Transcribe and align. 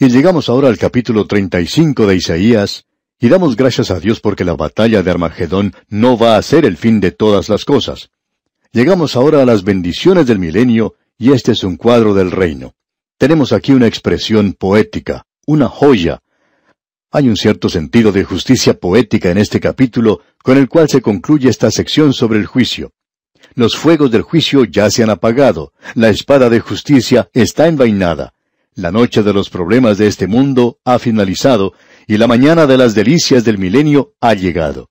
Y 0.00 0.10
llegamos 0.10 0.48
ahora 0.48 0.68
al 0.68 0.78
capítulo 0.78 1.26
35 1.26 2.06
de 2.06 2.14
Isaías, 2.14 2.86
y 3.18 3.28
damos 3.28 3.56
gracias 3.56 3.90
a 3.90 3.98
Dios 3.98 4.20
porque 4.20 4.44
la 4.44 4.54
batalla 4.54 5.02
de 5.02 5.10
Armagedón 5.10 5.74
no 5.88 6.16
va 6.16 6.36
a 6.36 6.42
ser 6.42 6.64
el 6.66 6.76
fin 6.76 7.00
de 7.00 7.10
todas 7.10 7.48
las 7.48 7.64
cosas. 7.64 8.10
Llegamos 8.70 9.16
ahora 9.16 9.42
a 9.42 9.44
las 9.44 9.64
bendiciones 9.64 10.28
del 10.28 10.38
milenio, 10.38 10.94
y 11.18 11.32
este 11.32 11.50
es 11.50 11.64
un 11.64 11.76
cuadro 11.76 12.14
del 12.14 12.30
reino. 12.30 12.74
Tenemos 13.18 13.52
aquí 13.52 13.72
una 13.72 13.88
expresión 13.88 14.52
poética, 14.52 15.26
una 15.48 15.66
joya. 15.66 16.20
Hay 17.10 17.28
un 17.28 17.36
cierto 17.36 17.68
sentido 17.68 18.12
de 18.12 18.22
justicia 18.22 18.74
poética 18.74 19.32
en 19.32 19.38
este 19.38 19.58
capítulo, 19.58 20.20
con 20.44 20.58
el 20.58 20.68
cual 20.68 20.88
se 20.88 21.02
concluye 21.02 21.48
esta 21.48 21.72
sección 21.72 22.12
sobre 22.12 22.38
el 22.38 22.46
juicio. 22.46 22.92
Los 23.54 23.76
fuegos 23.76 24.12
del 24.12 24.22
juicio 24.22 24.64
ya 24.64 24.92
se 24.92 25.02
han 25.02 25.10
apagado, 25.10 25.72
la 25.96 26.08
espada 26.08 26.48
de 26.48 26.60
justicia 26.60 27.28
está 27.32 27.66
envainada, 27.66 28.32
la 28.78 28.92
noche 28.92 29.24
de 29.24 29.32
los 29.32 29.50
problemas 29.50 29.98
de 29.98 30.06
este 30.06 30.28
mundo 30.28 30.78
ha 30.84 31.00
finalizado 31.00 31.74
y 32.06 32.16
la 32.16 32.28
mañana 32.28 32.64
de 32.64 32.78
las 32.78 32.94
delicias 32.94 33.44
del 33.44 33.58
milenio 33.58 34.14
ha 34.20 34.34
llegado. 34.34 34.88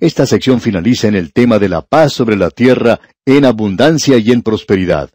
Esta 0.00 0.26
sección 0.26 0.60
finaliza 0.60 1.06
en 1.06 1.14
el 1.14 1.32
tema 1.32 1.60
de 1.60 1.68
la 1.68 1.82
paz 1.82 2.12
sobre 2.12 2.36
la 2.36 2.50
tierra 2.50 2.98
en 3.24 3.44
abundancia 3.44 4.18
y 4.18 4.32
en 4.32 4.42
prosperidad. 4.42 5.10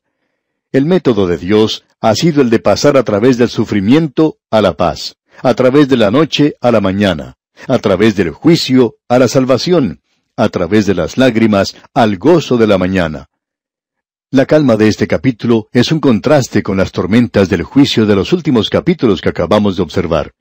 El 0.71 0.85
método 0.85 1.27
de 1.27 1.37
Dios 1.37 1.83
ha 1.99 2.15
sido 2.15 2.41
el 2.41 2.49
de 2.49 2.59
pasar 2.59 2.95
a 2.95 3.03
través 3.03 3.37
del 3.37 3.49
sufrimiento 3.49 4.37
a 4.49 4.61
la 4.61 4.77
paz, 4.77 5.17
a 5.43 5.53
través 5.53 5.89
de 5.89 5.97
la 5.97 6.09
noche 6.09 6.55
a 6.61 6.71
la 6.71 6.79
mañana, 6.79 7.35
a 7.67 7.79
través 7.79 8.15
del 8.15 8.29
juicio 8.29 8.95
a 9.09 9.19
la 9.19 9.27
salvación, 9.27 9.99
a 10.37 10.47
través 10.47 10.85
de 10.85 10.95
las 10.95 11.17
lágrimas 11.17 11.75
al 11.93 12.17
gozo 12.17 12.55
de 12.55 12.67
la 12.67 12.77
mañana. 12.77 13.27
La 14.31 14.47
calma 14.47 14.75
de 14.75 14.87
este 14.87 15.07
capítulo 15.07 15.69
es 15.71 15.91
un 15.91 15.99
contraste 15.99 16.63
con 16.63 16.77
las 16.77 16.91
tormentas 16.91 17.47
del 17.47 17.61
juicio 17.61 18.07
de 18.07 18.15
los 18.15 18.33
últimos 18.33 18.71
capítulos 18.71 19.21
que 19.21 19.29
acabamos 19.29 19.77
de 19.77 19.83
observar. 19.83 20.31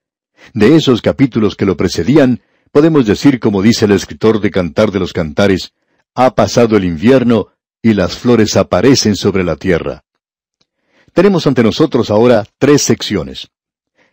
De 0.54 0.74
esos 0.74 1.02
capítulos 1.02 1.54
que 1.54 1.66
lo 1.66 1.76
precedían, 1.76 2.40
podemos 2.72 3.04
decir 3.04 3.38
como 3.38 3.60
dice 3.60 3.84
el 3.84 3.92
escritor 3.92 4.40
de 4.40 4.50
Cantar 4.50 4.90
de 4.90 5.00
los 5.00 5.12
Cantares, 5.12 5.74
ha 6.14 6.34
pasado 6.34 6.78
el 6.78 6.84
invierno 6.84 7.48
y 7.82 7.92
las 7.92 8.16
flores 8.16 8.56
aparecen 8.56 9.16
sobre 9.16 9.44
la 9.44 9.56
tierra. 9.56 10.02
Tenemos 11.12 11.46
ante 11.46 11.62
nosotros 11.62 12.10
ahora 12.10 12.46
tres 12.58 12.80
secciones. 12.80 13.50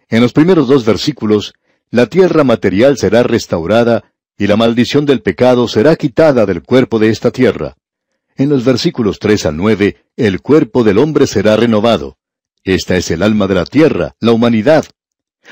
En 0.10 0.22
los 0.22 0.34
primeros 0.34 0.68
dos 0.68 0.86
versículos, 0.86 1.54
la 1.90 2.08
tierra 2.08 2.44
material 2.44 2.98
será 2.98 3.24
restaurada 3.24 4.04
y 4.38 4.48
la 4.48 4.58
maldición 4.58 5.06
del 5.06 5.22
pecado 5.22 5.70
será 5.70 5.96
quitada 5.96 6.46
del 6.46 6.62
cuerpo 6.62 7.00
de 7.00 7.10
esta 7.10 7.32
tierra. 7.32 7.78
En 8.42 8.50
los 8.50 8.66
versículos 8.66 9.20
tres 9.20 9.46
al 9.46 9.56
nueve, 9.56 9.98
el 10.18 10.42
cuerpo 10.42 10.84
del 10.84 10.98
hombre 10.98 11.28
será 11.28 11.56
renovado. 11.56 12.18
Esta 12.64 12.98
es 12.98 13.12
el 13.12 13.22
alma 13.22 13.46
de 13.46 13.54
la 13.54 13.66
tierra, 13.66 14.16
la 14.20 14.32
humanidad. 14.32 14.84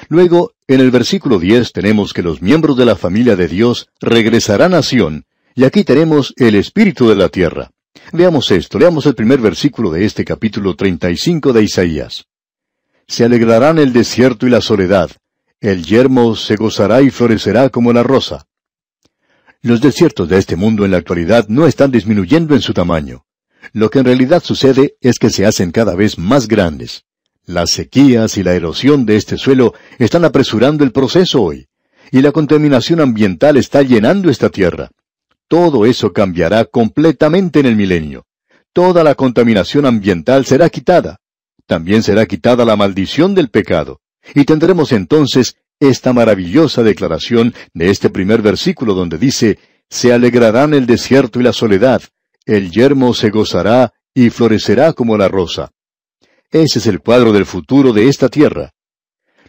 Luego, 0.08 0.54
en 0.68 0.80
el 0.80 0.90
versículo 0.90 1.38
diez 1.38 1.72
tenemos 1.72 2.14
que 2.14 2.24
los 2.24 2.42
miembros 2.42 2.78
de 2.78 2.86
la 2.86 2.96
familia 2.96 3.36
de 3.36 3.48
Dios 3.48 3.90
regresarán 4.02 4.74
a 4.74 4.82
Sión, 4.82 5.28
y 5.54 5.66
aquí 5.66 5.84
tenemos 5.84 6.34
el 6.38 6.56
espíritu 6.56 7.08
de 7.08 7.16
la 7.16 7.30
tierra. 7.30 7.70
Veamos 8.12 8.50
esto, 8.50 8.80
leamos 8.80 9.06
el 9.06 9.14
primer 9.14 9.40
versículo 9.40 9.92
de 9.92 10.06
este 10.06 10.26
capítulo 10.26 10.76
35 10.76 11.54
de 11.54 11.62
Isaías. 11.62 12.26
Se 13.08 13.24
alegrarán 13.24 13.78
el 13.78 13.94
desierto 13.94 14.48
y 14.48 14.50
la 14.50 14.62
soledad, 14.62 15.12
el 15.62 15.86
yermo 15.86 16.36
se 16.36 16.56
gozará 16.56 17.04
y 17.04 17.12
florecerá 17.12 17.70
como 17.70 17.94
la 17.94 18.02
rosa. 18.02 18.48
Los 19.62 19.82
desiertos 19.82 20.30
de 20.30 20.38
este 20.38 20.56
mundo 20.56 20.86
en 20.86 20.92
la 20.92 20.98
actualidad 20.98 21.50
no 21.50 21.68
están 21.68 21.92
disminuyendo 21.92 22.56
en 22.56 22.62
su 22.62 22.74
tamaño. 22.74 23.26
Lo 23.74 23.90
que 23.90 24.00
en 24.00 24.06
realidad 24.06 24.42
sucede 24.42 24.96
es 25.02 25.20
que 25.20 25.30
se 25.30 25.46
hacen 25.46 25.72
cada 25.72 25.96
vez 25.96 26.18
más 26.18 26.48
grandes. 26.48 27.04
Las 27.46 27.72
sequías 27.72 28.38
y 28.38 28.44
la 28.44 28.54
erosión 28.54 29.06
de 29.06 29.18
este 29.18 29.38
suelo 29.38 29.74
están 29.98 30.24
apresurando 30.24 30.86
el 30.86 30.94
proceso 30.94 31.42
hoy, 31.42 31.68
y 32.10 32.22
la 32.22 32.32
contaminación 32.32 33.02
ambiental 33.02 33.58
está 33.58 33.82
llenando 33.82 34.30
esta 34.30 34.50
tierra. 34.50 34.92
Todo 35.50 35.86
eso 35.86 36.14
cambiará 36.14 36.64
completamente 36.64 37.60
en 37.60 37.66
el 37.66 37.76
milenio. 37.76 38.28
Toda 38.72 39.04
la 39.04 39.16
contaminación 39.16 39.86
ambiental 39.86 40.46
será 40.46 40.70
quitada. 40.70 41.18
También 41.66 42.02
será 42.02 42.26
quitada 42.28 42.64
la 42.64 42.78
maldición 42.78 43.36
del 43.36 43.50
pecado. 43.50 44.00
Y 44.36 44.46
tendremos 44.46 44.94
entonces 44.94 45.58
esta 45.80 46.14
maravillosa 46.14 46.84
declaración 46.84 47.54
de 47.74 47.90
este 47.90 48.10
primer 48.10 48.42
versículo 48.42 48.94
donde 48.94 49.18
dice, 49.18 49.60
Se 49.90 50.14
alegrarán 50.14 50.74
el 50.74 50.86
desierto 50.86 51.40
y 51.40 51.44
la 51.44 51.54
soledad, 51.54 52.02
el 52.46 52.72
yermo 52.72 53.14
se 53.14 53.30
gozará 53.30 53.94
y 54.14 54.30
florecerá 54.30 54.94
como 54.94 55.18
la 55.18 55.28
rosa. 55.28 55.72
Ese 56.52 56.80
es 56.80 56.88
el 56.88 57.00
cuadro 57.00 57.32
del 57.32 57.46
futuro 57.46 57.94
de 57.94 58.08
esta 58.08 58.30
tierra. 58.30 58.72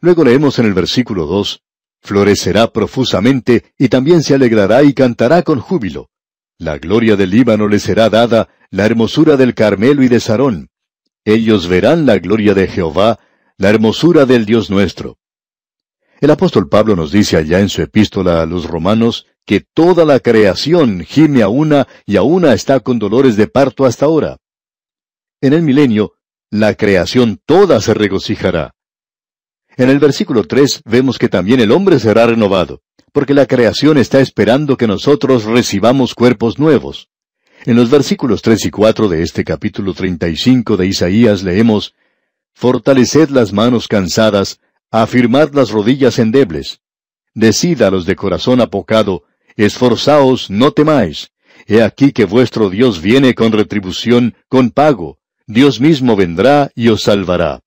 Luego 0.00 0.24
leemos 0.24 0.58
en 0.58 0.66
el 0.66 0.74
versículo 0.74 1.26
dos, 1.26 1.62
Florecerá 2.02 2.72
profusamente 2.72 3.72
y 3.78 3.88
también 3.88 4.22
se 4.22 4.34
alegrará 4.34 4.82
y 4.82 4.94
cantará 4.94 5.42
con 5.42 5.60
júbilo. 5.60 6.08
La 6.58 6.78
gloria 6.78 7.16
del 7.16 7.30
Líbano 7.30 7.68
le 7.68 7.78
será 7.78 8.08
dada, 8.08 8.48
la 8.70 8.86
hermosura 8.86 9.36
del 9.36 9.54
Carmelo 9.54 10.02
y 10.02 10.08
de 10.08 10.20
Sarón. 10.20 10.70
Ellos 11.24 11.68
verán 11.68 12.06
la 12.06 12.18
gloria 12.18 12.54
de 12.54 12.66
Jehová, 12.66 13.18
la 13.58 13.68
hermosura 13.68 14.24
del 14.24 14.46
Dios 14.46 14.70
nuestro. 14.70 15.18
El 16.20 16.30
apóstol 16.30 16.68
Pablo 16.68 16.96
nos 16.96 17.12
dice 17.12 17.38
allá 17.38 17.60
en 17.60 17.70
su 17.70 17.80
epístola 17.80 18.42
a 18.42 18.46
los 18.46 18.66
romanos 18.66 19.26
que 19.46 19.60
toda 19.60 20.04
la 20.04 20.20
creación 20.20 21.00
gime 21.00 21.40
a 21.40 21.48
una 21.48 21.88
y 22.04 22.16
a 22.16 22.22
una 22.22 22.52
está 22.52 22.80
con 22.80 22.98
dolores 22.98 23.36
de 23.36 23.46
parto 23.46 23.86
hasta 23.86 24.04
ahora. 24.04 24.36
En 25.40 25.54
el 25.54 25.62
milenio, 25.62 26.12
la 26.50 26.74
creación 26.74 27.40
toda 27.46 27.80
se 27.80 27.94
regocijará. 27.94 28.74
En 29.78 29.88
el 29.88 29.98
versículo 29.98 30.44
3 30.44 30.82
vemos 30.84 31.18
que 31.18 31.30
también 31.30 31.58
el 31.60 31.72
hombre 31.72 31.98
será 31.98 32.26
renovado, 32.26 32.82
porque 33.12 33.32
la 33.32 33.46
creación 33.46 33.96
está 33.96 34.20
esperando 34.20 34.76
que 34.76 34.86
nosotros 34.86 35.44
recibamos 35.44 36.14
cuerpos 36.14 36.58
nuevos. 36.58 37.08
En 37.64 37.76
los 37.76 37.88
versículos 37.88 38.42
3 38.42 38.66
y 38.66 38.70
4 38.70 39.08
de 39.08 39.22
este 39.22 39.42
capítulo 39.42 39.94
35 39.94 40.76
de 40.76 40.86
Isaías 40.86 41.42
leemos, 41.42 41.94
Fortaleced 42.52 43.30
las 43.30 43.54
manos 43.54 43.88
cansadas, 43.88 44.60
afirmad 44.90 45.52
las 45.52 45.70
rodillas 45.70 46.18
endebles. 46.18 46.80
Decid 47.34 47.82
a 47.82 47.90
los 47.90 48.06
de 48.06 48.16
corazón 48.16 48.60
apocado, 48.60 49.24
esforzaos, 49.56 50.50
no 50.50 50.72
temáis. 50.72 51.30
He 51.66 51.82
aquí 51.82 52.12
que 52.12 52.24
vuestro 52.24 52.70
Dios 52.70 53.00
viene 53.00 53.34
con 53.34 53.52
retribución, 53.52 54.34
con 54.48 54.70
pago. 54.70 55.18
Dios 55.46 55.80
mismo 55.80 56.16
vendrá 56.16 56.70
y 56.74 56.88
os 56.88 57.02
salvará. 57.02 57.60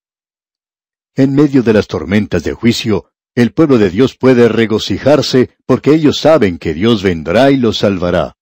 En 1.15 1.33
medio 1.35 1.63
de 1.63 1.73
las 1.73 1.87
tormentas 1.87 2.43
de 2.43 2.53
juicio, 2.53 3.11
el 3.35 3.51
pueblo 3.51 3.77
de 3.77 3.89
Dios 3.89 4.15
puede 4.15 4.47
regocijarse 4.47 5.51
porque 5.65 5.93
ellos 5.93 6.17
saben 6.17 6.57
que 6.57 6.73
Dios 6.73 7.03
vendrá 7.03 7.51
y 7.51 7.57
los 7.57 7.77
salvará. 7.79 8.35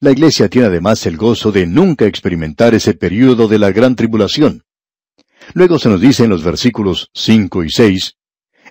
La 0.00 0.12
iglesia 0.12 0.48
tiene 0.48 0.68
además 0.68 1.06
el 1.06 1.16
gozo 1.16 1.50
de 1.52 1.66
nunca 1.66 2.06
experimentar 2.06 2.74
ese 2.74 2.94
período 2.94 3.48
de 3.48 3.58
la 3.58 3.70
gran 3.72 3.96
tribulación. 3.96 4.64
Luego 5.52 5.78
se 5.78 5.88
nos 5.88 6.00
dice 6.00 6.24
en 6.24 6.30
los 6.30 6.42
versículos 6.42 7.10
cinco 7.12 7.62
y 7.62 7.70
seis, 7.70 8.14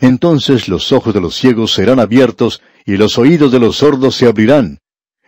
Entonces 0.01 0.67
los 0.67 0.91
ojos 0.91 1.13
de 1.13 1.21
los 1.21 1.35
ciegos 1.35 1.73
serán 1.73 1.99
abiertos 1.99 2.61
y 2.85 2.97
los 2.97 3.17
oídos 3.17 3.51
de 3.51 3.59
los 3.59 3.77
sordos 3.77 4.15
se 4.15 4.27
abrirán. 4.27 4.79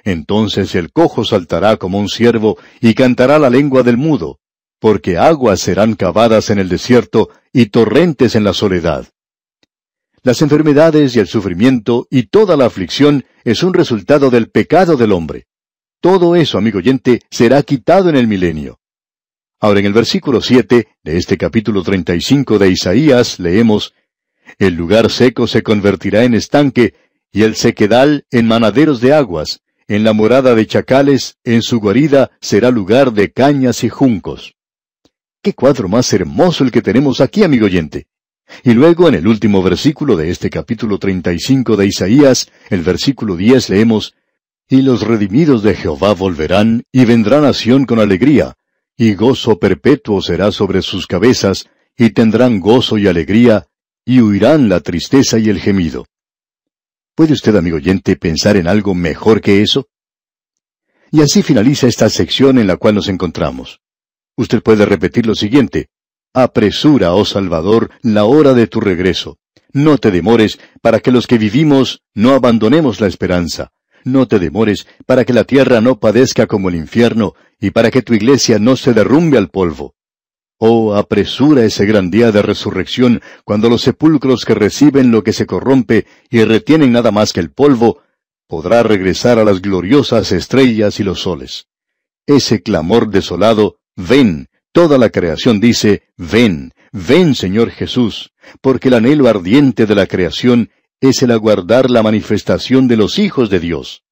Entonces 0.03 0.75
el 0.75 0.91
cojo 0.91 1.23
saltará 1.23 1.77
como 1.77 1.99
un 1.99 2.09
ciervo 2.09 2.57
y 2.81 2.93
cantará 2.93 3.39
la 3.39 3.49
lengua 3.49 3.83
del 3.83 3.97
mudo, 3.97 4.39
porque 4.79 5.17
aguas 5.17 5.61
serán 5.61 5.95
cavadas 5.95 6.49
en 6.49 6.59
el 6.59 6.69
desierto 6.69 7.29
y 7.53 7.67
torrentes 7.67 8.35
en 8.35 8.43
la 8.43 8.53
soledad. 8.53 9.07
Las 10.23 10.41
enfermedades 10.41 11.15
y 11.15 11.19
el 11.19 11.27
sufrimiento 11.27 12.07
y 12.09 12.23
toda 12.23 12.57
la 12.57 12.65
aflicción 12.65 13.25
es 13.43 13.63
un 13.63 13.73
resultado 13.73 14.29
del 14.29 14.49
pecado 14.49 14.97
del 14.97 15.11
hombre. 15.11 15.45
Todo 16.01 16.35
eso, 16.35 16.57
amigo 16.57 16.79
oyente, 16.79 17.21
será 17.29 17.61
quitado 17.63 18.09
en 18.09 18.15
el 18.15 18.27
milenio. 18.27 18.79
Ahora 19.59 19.79
en 19.79 19.85
el 19.85 19.93
versículo 19.93 20.41
siete 20.41 20.89
de 21.03 21.17
este 21.17 21.37
capítulo 21.37 21.81
treinta 21.81 22.13
y 22.13 22.21
cinco 22.21 22.59
de 22.59 22.69
Isaías 22.69 23.39
leemos 23.39 23.93
El 24.59 24.75
lugar 24.75 25.09
seco 25.09 25.47
se 25.47 25.63
convertirá 25.63 26.23
en 26.23 26.33
estanque, 26.33 26.93
y 27.31 27.43
el 27.43 27.55
sequedal 27.55 28.25
en 28.31 28.47
manaderos 28.47 29.01
de 29.01 29.13
aguas, 29.13 29.61
en 29.87 30.03
la 30.03 30.13
morada 30.13 30.55
de 30.55 30.65
chacales, 30.67 31.37
en 31.43 31.61
su 31.61 31.79
guarida 31.79 32.31
será 32.41 32.69
lugar 32.69 33.13
de 33.13 33.31
cañas 33.31 33.83
y 33.83 33.89
juncos. 33.89 34.55
Qué 35.41 35.53
cuadro 35.53 35.87
más 35.87 36.11
hermoso 36.11 36.63
el 36.63 36.71
que 36.71 36.81
tenemos 36.81 37.21
aquí, 37.21 37.43
amigo 37.43 37.65
oyente. 37.65 38.07
Y 38.63 38.73
luego 38.73 39.07
en 39.07 39.15
el 39.15 39.27
último 39.27 39.63
versículo 39.63 40.17
de 40.17 40.31
este 40.31 40.49
capítulo 40.49 40.99
treinta 40.99 41.31
y 41.33 41.39
cinco 41.39 41.77
de 41.77 41.87
Isaías, 41.87 42.51
el 42.69 42.81
versículo 42.81 43.35
diez 43.35 43.69
leemos 43.69 44.15
Y 44.67 44.81
los 44.81 45.01
redimidos 45.01 45.63
de 45.63 45.75
Jehová 45.75 46.13
volverán 46.13 46.83
y 46.91 47.05
vendrán 47.05 47.45
a 47.45 47.53
Sión 47.53 47.85
con 47.85 47.99
alegría, 47.99 48.55
y 48.97 49.13
gozo 49.13 49.59
perpetuo 49.59 50.21
será 50.21 50.51
sobre 50.51 50.81
sus 50.81 51.07
cabezas, 51.07 51.67
y 51.97 52.11
tendrán 52.11 52.59
gozo 52.59 52.97
y 52.97 53.07
alegría, 53.07 53.67
y 54.05 54.21
huirán 54.21 54.69
la 54.69 54.79
tristeza 54.79 55.39
y 55.39 55.49
el 55.49 55.59
gemido. 55.59 56.05
¿Puede 57.15 57.33
usted, 57.33 57.55
amigo 57.55 57.77
oyente, 57.77 58.15
pensar 58.15 58.57
en 58.57 58.67
algo 58.67 58.93
mejor 58.93 59.41
que 59.41 59.61
eso? 59.61 59.87
Y 61.11 61.21
así 61.21 61.43
finaliza 61.43 61.87
esta 61.87 62.09
sección 62.09 62.57
en 62.57 62.67
la 62.67 62.77
cual 62.77 62.95
nos 62.95 63.07
encontramos. 63.07 63.79
Usted 64.35 64.61
puede 64.61 64.85
repetir 64.85 65.25
lo 65.25 65.35
siguiente. 65.35 65.89
Apresura, 66.33 67.13
oh 67.13 67.23
Salvador, 67.23 67.91
la 68.01 68.25
hora 68.25 68.53
de 68.53 68.67
tu 68.67 68.81
regreso. 68.81 69.37
No 69.71 69.97
te 69.97 70.11
demores 70.11 70.59
para 70.81 70.99
que 70.99 71.11
los 71.11 71.27
que 71.27 71.37
vivimos 71.37 72.01
no 72.13 72.33
abandonemos 72.33 72.99
la 72.99 73.07
esperanza. 73.07 73.71
No 74.05 74.27
te 74.27 74.39
demores 74.39 74.87
para 75.05 75.25
que 75.25 75.33
la 75.33 75.43
tierra 75.43 75.81
no 75.81 75.99
padezca 75.99 76.47
como 76.47 76.69
el 76.69 76.75
infierno 76.75 77.33
y 77.59 77.71
para 77.71 77.91
que 77.91 78.01
tu 78.01 78.13
iglesia 78.13 78.57
no 78.59 78.77
se 78.77 78.93
derrumbe 78.93 79.37
al 79.37 79.49
polvo. 79.49 79.95
Oh, 80.57 80.95
apresura 80.95 81.65
ese 81.65 81.85
gran 81.85 82.09
día 82.09 82.31
de 82.31 82.41
resurrección, 82.41 83.21
cuando 83.43 83.67
los 83.67 83.81
sepulcros 83.81 84.45
que 84.45 84.53
reciben 84.53 85.11
lo 85.11 85.23
que 85.23 85.33
se 85.33 85.45
corrompe 85.45 86.05
y 86.29 86.41
retienen 86.45 86.93
nada 86.93 87.11
más 87.11 87.33
que 87.33 87.41
el 87.41 87.51
polvo, 87.51 87.99
podrá 88.47 88.81
regresar 88.83 89.37
a 89.39 89.43
las 89.43 89.61
gloriosas 89.61 90.31
estrellas 90.31 91.01
y 91.01 91.03
los 91.03 91.21
soles. 91.21 91.65
Ese 92.25 92.63
clamor 92.63 93.09
desolado, 93.09 93.79
ven, 93.97 94.47
Toda 94.75 94.97
la 94.97 95.09
creación 95.09 95.61
dice, 95.61 96.03
ven, 96.17 96.73
ven 96.91 97.33
Señor 97.33 97.71
Jesús, 97.71 98.33
porque 98.59 98.89
el 98.89 98.95
anhelo 98.95 99.29
ardiente 99.29 99.85
de 99.85 99.95
la 99.95 100.05
creación 100.05 100.69
es 101.01 101.21
el 101.23 101.31
aguardar 101.31 101.89
la 101.89 102.03
manifestación 102.03 102.87
de 102.87 102.97
los 102.97 103.19
hijos 103.19 103.49
de 103.49 103.59
Dios. 103.59 104.03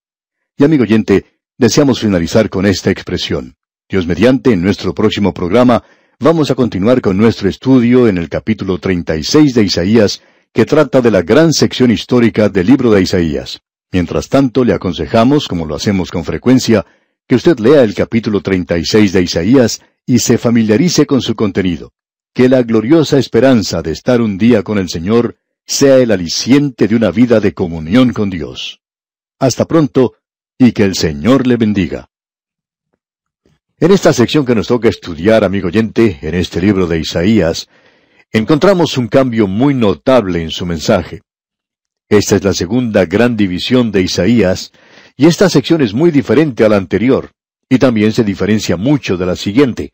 Y 0.58 0.64
amigo 0.64 0.84
oyente, 0.84 1.26
deseamos 1.58 2.00
finalizar 2.00 2.50
con 2.50 2.66
esta 2.66 2.92
expresión. 2.92 3.56
Dios 3.90 4.08
mediante, 4.08 4.52
en 4.52 4.62
nuestro 4.62 4.94
próximo 4.94 5.34
programa, 5.34 5.84
vamos 6.20 6.52
a 6.52 6.56
continuar 6.56 7.02
con 7.02 7.18
nuestro 7.18 7.50
estudio 7.50 8.08
en 8.08 8.18
el 8.18 8.30
capítulo 8.30 8.78
36 8.78 9.54
de 9.54 9.64
Isaías, 9.64 10.22
que 10.54 10.66
trata 10.66 11.02
de 11.02 11.12
la 11.12 11.22
gran 11.22 11.54
sección 11.54 11.92
histórica 11.92 12.50
del 12.50 12.68
libro 12.68 12.92
de 12.92 13.02
Isaías. 13.02 13.62
Mientras 13.92 14.30
tanto, 14.30 14.64
le 14.64 14.74
aconsejamos, 14.74 15.48
como 15.48 15.66
lo 15.66 15.76
hacemos 15.76 16.12
con 16.12 16.24
frecuencia, 16.24 16.86
que 17.28 17.36
usted 17.36 17.60
lea 17.60 17.84
el 17.84 17.94
capítulo 17.94 18.42
36 18.42 19.14
de 19.14 19.22
Isaías 19.22 19.82
y 20.06 20.20
se 20.20 20.38
familiarice 20.38 21.06
con 21.06 21.22
su 21.22 21.36
contenido. 21.36 21.92
Que 22.34 22.50
la 22.50 22.64
gloriosa 22.64 23.18
esperanza 23.20 23.82
de 23.82 23.92
estar 23.92 24.22
un 24.22 24.38
día 24.38 24.64
con 24.64 24.78
el 24.78 24.90
Señor 24.90 25.38
sea 25.66 25.98
el 25.98 26.12
aliciente 26.12 26.88
de 26.88 26.96
una 26.96 27.12
vida 27.12 27.40
de 27.40 27.54
comunión 27.54 28.14
con 28.14 28.30
Dios. 28.30 28.82
Hasta 29.40 29.66
pronto 29.66 30.16
y 30.58 30.72
que 30.72 30.84
el 30.84 30.96
Señor 30.96 31.48
le 31.48 31.58
bendiga. 31.58 32.10
En 33.80 33.92
esta 33.92 34.14
sección 34.14 34.46
que 34.46 34.56
nos 34.56 34.68
toca 34.68 34.88
estudiar, 34.88 35.44
amigo 35.44 35.68
oyente, 35.68 36.20
en 36.22 36.36
este 36.36 36.62
libro 36.62 36.88
de 36.88 37.00
Isaías, 37.00 37.68
encontramos 38.32 38.98
un 38.98 39.08
cambio 39.08 39.48
muy 39.48 39.74
notable 39.74 40.42
en 40.42 40.52
su 40.52 40.66
mensaje. 40.66 41.22
Esta 42.08 42.36
es 42.36 42.44
la 42.44 42.54
segunda 42.54 43.06
gran 43.06 43.36
división 43.36 43.92
de 43.92 44.02
Isaías, 44.02 44.72
y 45.18 45.26
esta 45.26 45.50
sección 45.50 45.82
es 45.82 45.94
muy 45.94 46.12
diferente 46.12 46.64
a 46.64 46.70
la 46.70 46.78
anterior 46.78 47.32
y 47.70 47.80
también 47.80 48.12
se 48.12 48.24
diferencia 48.24 48.78
mucho 48.78 49.18
de 49.18 49.26
la 49.26 49.36
siguiente. 49.36 49.92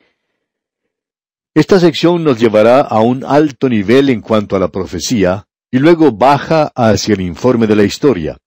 Esta 1.54 1.80
sección 1.80 2.24
nos 2.24 2.40
llevará 2.40 2.82
a 2.82 3.00
un 3.00 3.24
alto 3.26 3.70
nivel 3.70 4.10
en 4.10 4.22
cuanto 4.22 4.56
a 4.56 4.60
la 4.60 4.68
profecía, 4.70 5.46
y 5.72 5.80
luego 5.80 6.12
baja 6.12 6.72
hacia 6.76 7.14
el 7.14 7.22
informe 7.22 7.68
de 7.68 7.76
la 7.76 7.84
historia. 7.84 8.38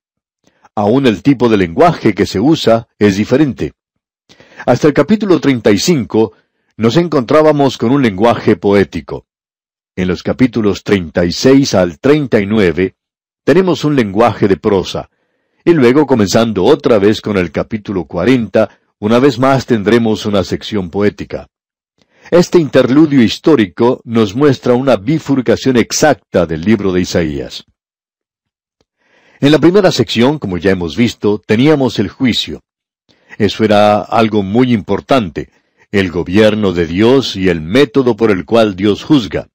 Aún 0.74 1.06
el 1.06 1.22
tipo 1.22 1.48
de 1.48 1.56
lenguaje 1.56 2.14
que 2.14 2.26
se 2.26 2.40
usa 2.40 2.88
es 2.98 3.16
diferente. 3.16 3.72
Hasta 4.66 4.88
el 4.88 4.94
capítulo 4.94 5.40
35 5.40 6.32
nos 6.76 6.96
encontrábamos 6.96 7.78
con 7.78 7.92
un 7.92 8.02
lenguaje 8.02 8.56
poético. 8.56 9.26
En 9.94 10.08
los 10.08 10.22
capítulos 10.22 10.82
36 10.82 11.74
al 11.74 11.98
39 11.98 12.96
tenemos 13.44 13.84
un 13.84 13.94
lenguaje 13.96 14.48
de 14.48 14.56
prosa, 14.56 15.10
y 15.64 15.72
luego 15.72 16.06
comenzando 16.06 16.64
otra 16.64 16.98
vez 16.98 17.20
con 17.20 17.36
el 17.36 17.52
capítulo 17.52 18.06
40, 18.06 18.70
una 19.00 19.18
vez 19.18 19.38
más 19.38 19.66
tendremos 19.66 20.26
una 20.26 20.44
sección 20.44 20.90
poética. 20.90 21.48
Este 22.30 22.58
interludio 22.58 23.22
histórico 23.22 24.00
nos 24.04 24.34
muestra 24.34 24.74
una 24.74 24.96
bifurcación 24.96 25.76
exacta 25.76 26.46
del 26.46 26.62
libro 26.62 26.92
de 26.92 27.00
Isaías. 27.00 27.64
En 29.40 29.50
la 29.50 29.58
primera 29.58 29.90
sección, 29.90 30.38
como 30.38 30.56
ya 30.56 30.70
hemos 30.70 30.96
visto, 30.96 31.42
teníamos 31.44 31.98
el 31.98 32.08
juicio. 32.08 32.60
Eso 33.38 33.64
era 33.64 34.00
algo 34.00 34.42
muy 34.42 34.72
importante, 34.72 35.50
el 35.90 36.10
gobierno 36.10 36.72
de 36.72 36.86
Dios 36.86 37.36
y 37.36 37.48
el 37.48 37.60
método 37.60 38.16
por 38.16 38.30
el 38.30 38.44
cual 38.44 38.76
Dios 38.76 39.02
juzga. 39.02 39.48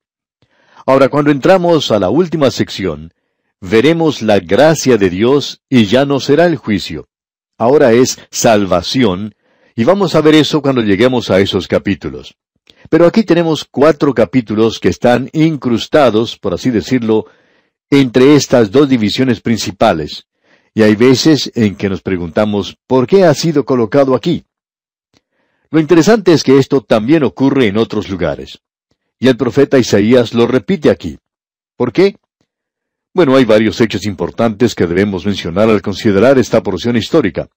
Ahora, 0.86 1.10
cuando 1.10 1.31
entramos 1.31 1.90
a 1.90 2.00
la 2.00 2.10
última 2.10 2.52
sección, 2.52 3.14
veremos 3.62 4.22
la 4.22 4.40
gracia 4.40 4.98
de 4.98 5.10
Dios 5.10 5.62
y 5.69 5.86
ya 5.86 6.06
no 6.06 6.19
será 6.19 6.46
el 6.46 6.58
juicio. 6.58 7.08
Ahora 7.58 7.94
es 7.94 8.19
salvación 8.30 9.36
y 9.75 9.84
vamos 9.84 10.16
a 10.16 10.22
ver 10.22 10.36
eso 10.36 10.62
cuando 10.62 10.81
lleguemos 10.81 11.31
a 11.31 11.40
esos 11.40 11.68
capítulos. 11.68 12.36
Pero 12.90 13.06
aquí 13.06 13.24
tenemos 13.24 13.66
cuatro 13.66 14.14
capítulos 14.14 14.80
que 14.80 14.90
están 14.90 15.30
incrustados, 15.34 16.38
por 16.38 16.54
así 16.54 16.69
decirlo, 16.69 17.25
entre 17.90 18.36
estas 18.36 18.72
dos 18.72 18.88
divisiones 18.90 19.42
principales. 19.42 20.25
Y 20.74 20.84
hay 20.84 20.96
veces 20.96 21.52
en 21.56 21.75
que 21.75 21.90
nos 21.90 22.02
preguntamos, 22.02 22.78
¿por 22.86 23.08
qué 23.08 23.24
ha 23.24 23.34
sido 23.34 23.66
colocado 23.66 24.16
aquí? 24.16 24.46
Lo 25.69 25.80
interesante 25.80 26.34
es 26.34 26.44
que 26.44 26.58
esto 26.58 26.81
también 26.81 27.24
ocurre 27.24 27.68
en 27.68 27.78
otros 27.78 28.10
lugares. 28.10 28.60
Y 29.19 29.28
el 29.28 29.36
profeta 29.36 29.80
Isaías 29.80 30.34
lo 30.34 30.48
repite 30.48 30.90
aquí. 30.90 31.18
¿Por 31.75 31.92
qué? 31.92 32.18
Bueno, 33.14 33.36
hay 33.36 33.46
varios 33.46 33.81
hechos 33.81 34.06
importantes 34.06 34.75
que 34.75 34.86
debemos 34.86 35.25
mencionar 35.25 35.69
al 35.69 35.81
considerar 35.81 36.38
esta 36.38 36.62
porción 36.62 36.96
histórica. 36.96 37.48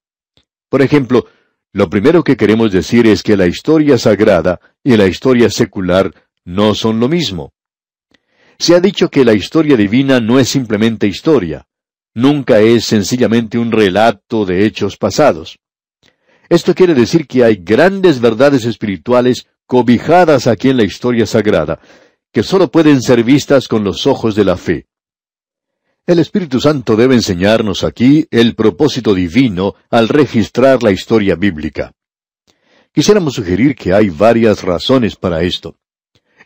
Por 0.71 0.81
ejemplo, 0.81 1.27
lo 1.73 1.89
primero 1.89 2.25
que 2.25 2.37
queremos 2.37 2.73
decir 2.73 3.07
es 3.07 3.23
que 3.23 3.37
la 3.37 3.47
historia 3.47 3.97
sagrada 3.97 4.61
y 4.83 4.97
la 4.97 5.07
historia 5.07 5.51
secular 5.51 6.13
no 6.45 6.75
son 6.75 6.99
lo 6.99 7.09
mismo. 7.09 7.53
Se 8.59 8.75
ha 8.75 8.81
dicho 8.81 9.09
que 9.09 9.25
la 9.25 9.35
historia 9.35 9.77
divina 9.77 10.21
no 10.21 10.39
es 10.39 10.49
simplemente 10.49 11.07
historia, 11.07 11.67
nunca 12.15 12.61
es 12.61 12.85
sencillamente 12.85 13.57
un 13.59 13.71
relato 13.71 14.45
de 14.45 14.67
hechos 14.67 14.97
pasados. 14.97 15.59
Esto 16.49 16.75
quiere 16.75 16.95
decir 16.95 17.27
que 17.29 17.45
hay 17.45 17.57
grandes 17.57 18.21
verdades 18.21 18.65
espirituales 18.65 19.47
cobijadas 19.67 20.49
aquí 20.49 20.71
en 20.71 20.77
la 20.77 20.85
historia 20.85 21.25
sagrada, 21.25 21.79
que 22.33 22.43
sólo 22.43 22.71
pueden 22.71 23.01
ser 23.01 23.23
vistas 23.23 23.69
con 23.69 23.85
los 23.85 24.07
ojos 24.09 24.35
de 24.35 24.45
la 24.45 24.57
fe. 24.57 24.87
El 26.07 26.19
Espíritu 26.19 26.61
Santo 26.61 26.97
debe 26.97 27.15
enseñarnos 27.15 27.85
aquí 27.85 28.27
el 28.31 28.55
propósito 28.55 29.15
divino 29.15 29.75
al 29.91 30.09
registrar 30.09 30.83
la 30.83 30.91
historia 30.91 31.37
bíblica. 31.37 31.93
Quisiéramos 32.93 33.35
sugerir 33.35 33.77
que 33.77 33.93
hay 33.93 34.09
varias 34.09 34.65
razones 34.65 35.15
para 35.15 35.43
esto. 35.43 35.77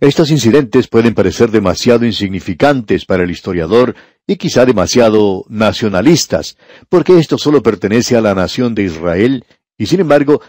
Estos 0.00 0.30
incidentes 0.30 0.88
pueden 0.88 1.14
parecer 1.14 1.50
demasiado 1.50 2.04
insignificantes 2.04 3.06
para 3.06 3.22
el 3.22 3.30
historiador 3.30 3.94
y 4.26 4.36
quizá 4.36 4.66
demasiado 4.66 5.44
nacionalistas, 5.48 6.56
porque 6.88 7.18
esto 7.18 7.38
solo 7.38 7.62
pertenece 7.62 8.16
a 8.16 8.20
la 8.20 8.34
nación 8.34 8.74
de 8.74 8.82
Israel, 8.82 9.44
y 9.78 9.86
sin 9.86 10.00
embargo, 10.00 10.42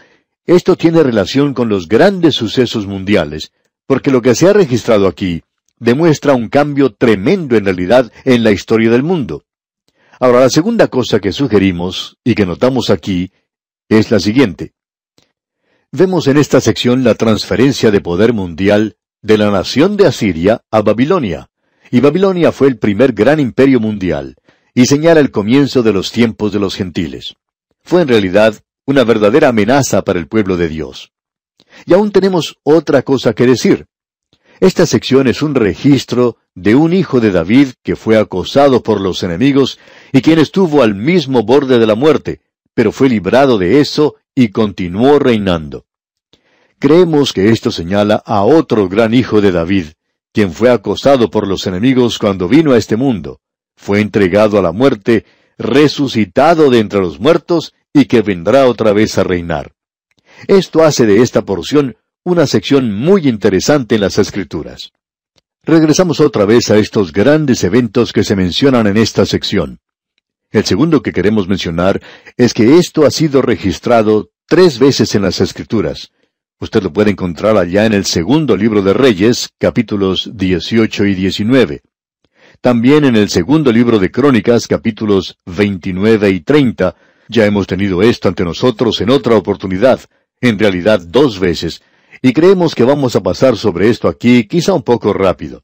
esto 0.44 0.76
tiene 0.76 1.02
relación 1.02 1.54
con 1.54 1.68
los 1.68 1.88
grandes 1.88 2.34
sucesos 2.34 2.86
mundiales, 2.86 3.52
porque 3.86 4.10
lo 4.10 4.20
que 4.20 4.34
se 4.34 4.48
ha 4.48 4.52
registrado 4.52 5.06
aquí 5.06 5.42
demuestra 5.78 6.34
un 6.34 6.48
cambio 6.48 6.94
tremendo 6.94 7.56
en 7.56 7.64
realidad 7.64 8.12
en 8.24 8.44
la 8.44 8.50
historia 8.50 8.90
del 8.90 9.02
mundo. 9.02 9.44
Ahora, 10.18 10.40
la 10.40 10.50
segunda 10.50 10.88
cosa 10.88 11.20
que 11.20 11.32
sugerimos 11.32 12.16
y 12.24 12.34
que 12.34 12.46
notamos 12.46 12.90
aquí 12.90 13.30
es 13.88 14.10
la 14.10 14.18
siguiente. 14.18 14.72
Vemos 15.92 16.26
en 16.26 16.38
esta 16.38 16.60
sección 16.60 17.04
la 17.04 17.14
transferencia 17.14 17.90
de 17.90 18.00
poder 18.00 18.32
mundial 18.32 18.96
de 19.22 19.38
la 19.38 19.50
nación 19.50 19.96
de 19.96 20.06
Asiria 20.06 20.62
a 20.70 20.82
Babilonia, 20.82 21.50
y 21.90 22.00
Babilonia 22.00 22.52
fue 22.52 22.68
el 22.68 22.78
primer 22.78 23.12
gran 23.12 23.40
imperio 23.40 23.80
mundial, 23.80 24.36
y 24.74 24.86
señala 24.86 25.20
el 25.20 25.30
comienzo 25.30 25.82
de 25.82 25.92
los 25.92 26.12
tiempos 26.12 26.52
de 26.52 26.60
los 26.60 26.74
gentiles. 26.74 27.36
Fue 27.82 28.02
en 28.02 28.08
realidad 28.08 28.54
una 28.84 29.04
verdadera 29.04 29.48
amenaza 29.48 30.02
para 30.02 30.18
el 30.18 30.28
pueblo 30.28 30.56
de 30.56 30.68
Dios. 30.68 31.12
Y 31.84 31.94
aún 31.94 32.10
tenemos 32.12 32.56
otra 32.62 33.02
cosa 33.02 33.32
que 33.32 33.46
decir. 33.46 33.86
Esta 34.60 34.86
sección 34.86 35.26
es 35.26 35.42
un 35.42 35.54
registro 35.54 36.38
de 36.54 36.74
un 36.74 36.94
hijo 36.94 37.20
de 37.20 37.30
David 37.30 37.70
que 37.82 37.96
fue 37.96 38.16
acosado 38.16 38.82
por 38.82 39.00
los 39.00 39.22
enemigos 39.22 39.78
y 40.12 40.22
quien 40.22 40.38
estuvo 40.38 40.82
al 40.82 40.94
mismo 40.94 41.42
borde 41.42 41.78
de 41.78 41.86
la 41.86 41.94
muerte, 41.94 42.40
pero 42.72 42.90
fue 42.90 43.08
librado 43.08 43.58
de 43.58 43.80
eso 43.80 44.16
y 44.34 44.48
continuó 44.48 45.18
reinando. 45.18 45.84
Creemos 46.78 47.32
que 47.32 47.50
esto 47.50 47.70
señala 47.70 48.22
a 48.24 48.42
otro 48.42 48.88
gran 48.88 49.12
hijo 49.14 49.40
de 49.40 49.52
David, 49.52 49.86
quien 50.32 50.52
fue 50.52 50.70
acosado 50.70 51.30
por 51.30 51.46
los 51.46 51.66
enemigos 51.66 52.18
cuando 52.18 52.48
vino 52.48 52.72
a 52.72 52.78
este 52.78 52.96
mundo, 52.96 53.40
fue 53.76 54.00
entregado 54.00 54.58
a 54.58 54.62
la 54.62 54.72
muerte, 54.72 55.24
resucitado 55.58 56.70
de 56.70 56.80
entre 56.80 57.00
los 57.00 57.20
muertos 57.20 57.74
y 57.92 58.06
que 58.06 58.22
vendrá 58.22 58.66
otra 58.66 58.92
vez 58.92 59.16
a 59.18 59.24
reinar. 59.24 59.72
Esto 60.48 60.82
hace 60.82 61.06
de 61.06 61.22
esta 61.22 61.42
porción 61.42 61.96
una 62.26 62.48
sección 62.48 62.92
muy 62.92 63.28
interesante 63.28 63.94
en 63.94 64.00
las 64.00 64.18
Escrituras. 64.18 64.90
Regresamos 65.62 66.18
otra 66.18 66.44
vez 66.44 66.72
a 66.72 66.76
estos 66.76 67.12
grandes 67.12 67.62
eventos 67.62 68.12
que 68.12 68.24
se 68.24 68.34
mencionan 68.34 68.88
en 68.88 68.96
esta 68.96 69.24
sección. 69.24 69.78
El 70.50 70.64
segundo 70.64 71.02
que 71.02 71.12
queremos 71.12 71.46
mencionar 71.46 72.02
es 72.36 72.52
que 72.52 72.78
esto 72.78 73.06
ha 73.06 73.12
sido 73.12 73.42
registrado 73.42 74.30
tres 74.48 74.80
veces 74.80 75.14
en 75.14 75.22
las 75.22 75.40
Escrituras. 75.40 76.10
Usted 76.58 76.82
lo 76.82 76.92
puede 76.92 77.12
encontrar 77.12 77.56
allá 77.56 77.86
en 77.86 77.92
el 77.92 78.04
segundo 78.04 78.56
libro 78.56 78.82
de 78.82 78.92
Reyes, 78.92 79.50
capítulos 79.56 80.28
18 80.34 81.06
y 81.06 81.14
19. 81.14 81.82
También 82.60 83.04
en 83.04 83.14
el 83.14 83.28
segundo 83.28 83.70
libro 83.70 84.00
de 84.00 84.10
Crónicas, 84.10 84.66
capítulos 84.66 85.38
29 85.46 86.28
y 86.30 86.40
30, 86.40 86.96
ya 87.28 87.46
hemos 87.46 87.68
tenido 87.68 88.02
esto 88.02 88.26
ante 88.26 88.42
nosotros 88.42 89.00
en 89.00 89.10
otra 89.10 89.36
oportunidad, 89.36 90.00
en 90.40 90.58
realidad 90.58 91.00
dos 91.00 91.38
veces, 91.38 91.82
y 92.22 92.32
creemos 92.32 92.74
que 92.74 92.84
vamos 92.84 93.16
a 93.16 93.22
pasar 93.22 93.56
sobre 93.56 93.88
esto 93.88 94.08
aquí 94.08 94.46
quizá 94.46 94.72
un 94.72 94.82
poco 94.82 95.12
rápido. 95.12 95.62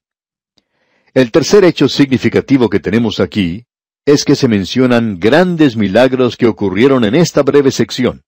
El 1.14 1.30
tercer 1.30 1.64
hecho 1.64 1.88
significativo 1.88 2.71
que 2.71 2.80
tenemos 2.80 3.21
aquí 3.21 3.66
es 4.04 4.25
que 4.25 4.35
se 4.35 4.49
mencionan 4.49 5.21
grandes 5.21 5.76
milagros 5.76 6.37
que 6.37 6.47
ocurrieron 6.47 7.04
en 7.04 7.14
esta 7.14 7.42
breve 7.42 7.71
sección. 7.71 8.23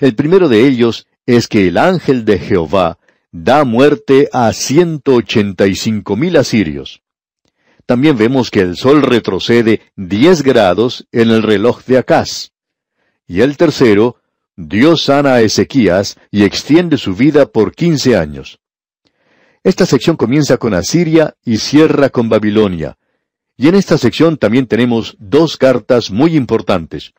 El 0.00 0.14
primero 0.14 0.48
de 0.48 0.66
ellos 0.66 1.06
es 1.26 1.48
que 1.48 1.68
el 1.68 1.78
ángel 1.78 2.24
de 2.24 2.38
Jehová 2.38 2.98
da 3.30 3.64
muerte 3.64 4.28
a 4.32 4.52
ciento 4.52 5.14
ochenta 5.14 5.66
y 5.66 5.74
cinco 5.74 6.16
mil 6.16 6.36
asirios. 6.36 7.02
También 7.84 8.16
vemos 8.16 8.50
que 8.50 8.60
el 8.60 8.76
sol 8.76 9.02
retrocede 9.02 9.80
diez 9.96 10.42
grados 10.42 11.06
en 11.12 11.30
el 11.30 11.42
reloj 11.42 11.84
de 11.84 11.98
Acaz. 11.98 12.52
Y 13.26 13.40
el 13.40 13.56
tercero, 13.56 14.16
Dios 14.60 15.04
sana 15.04 15.34
a 15.34 15.40
Ezequías 15.40 16.18
y 16.32 16.42
extiende 16.42 16.98
su 16.98 17.14
vida 17.14 17.46
por 17.46 17.76
quince 17.76 18.16
años. 18.16 18.58
Esta 19.62 19.86
sección 19.86 20.16
comienza 20.16 20.56
con 20.56 20.74
Asiria 20.74 21.36
y 21.44 21.58
cierra 21.58 22.08
con 22.08 22.28
Babilonia. 22.28 22.98
Y 23.56 23.68
en 23.68 23.76
esta 23.76 23.96
sección 23.98 24.36
también 24.36 24.66
tenemos 24.66 25.14
dos 25.20 25.58
cartas 25.58 26.10
muy 26.10 26.34
importantes. 26.34 27.12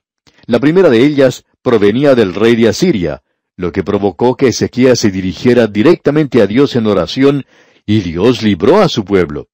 La 0.48 0.60
primera 0.60 0.89
de 0.89 1.05
ellas 1.05 1.46
provenía 1.62 2.13
del 2.13 2.36
rey 2.36 2.58
de 2.58 2.67
Asiria, 2.67 3.24
lo 3.55 3.72
que 3.72 3.84
provocó 3.84 4.36
que 4.36 4.50
Ezequías 4.50 5.00
se 5.00 5.10
dirigiera 5.10 5.67
directamente 5.67 6.41
a 6.41 6.48
Dios 6.48 6.75
en 6.75 6.88
oración, 6.88 7.46
y 7.86 8.01
Dios 8.01 8.43
libró 8.43 8.81
a 8.81 8.89
su 8.89 9.05
pueblo. 9.05 9.48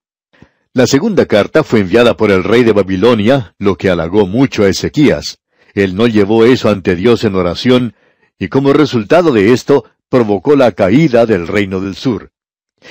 La 0.73 0.87
segunda 0.87 1.27
carta 1.27 1.63
fue 1.63 1.81
enviada 1.81 2.17
por 2.17 2.31
el 2.31 2.43
rey 2.43 2.63
de 2.63 2.73
Babilonia, 2.73 3.53
lo 3.59 3.75
que 3.75 3.91
halagó 3.91 4.25
mucho 4.25 4.63
a 4.63 4.69
Ezequías. 4.69 5.37
Él 5.75 5.93
no 5.95 6.07
llevó 6.07 6.45
eso 6.45 6.69
ante 6.69 6.95
Dios 6.95 7.25
en 7.25 7.35
oración, 7.35 7.95
y 8.39 8.47
como 8.47 8.73
resultado 8.73 9.31
de 9.31 9.51
esto, 9.51 9.85
provocó 10.09 10.55
la 10.55 10.71
caída 10.71 11.25
del 11.25 11.47
reino 11.47 11.81
del 11.81 11.95
sur. 11.95 12.31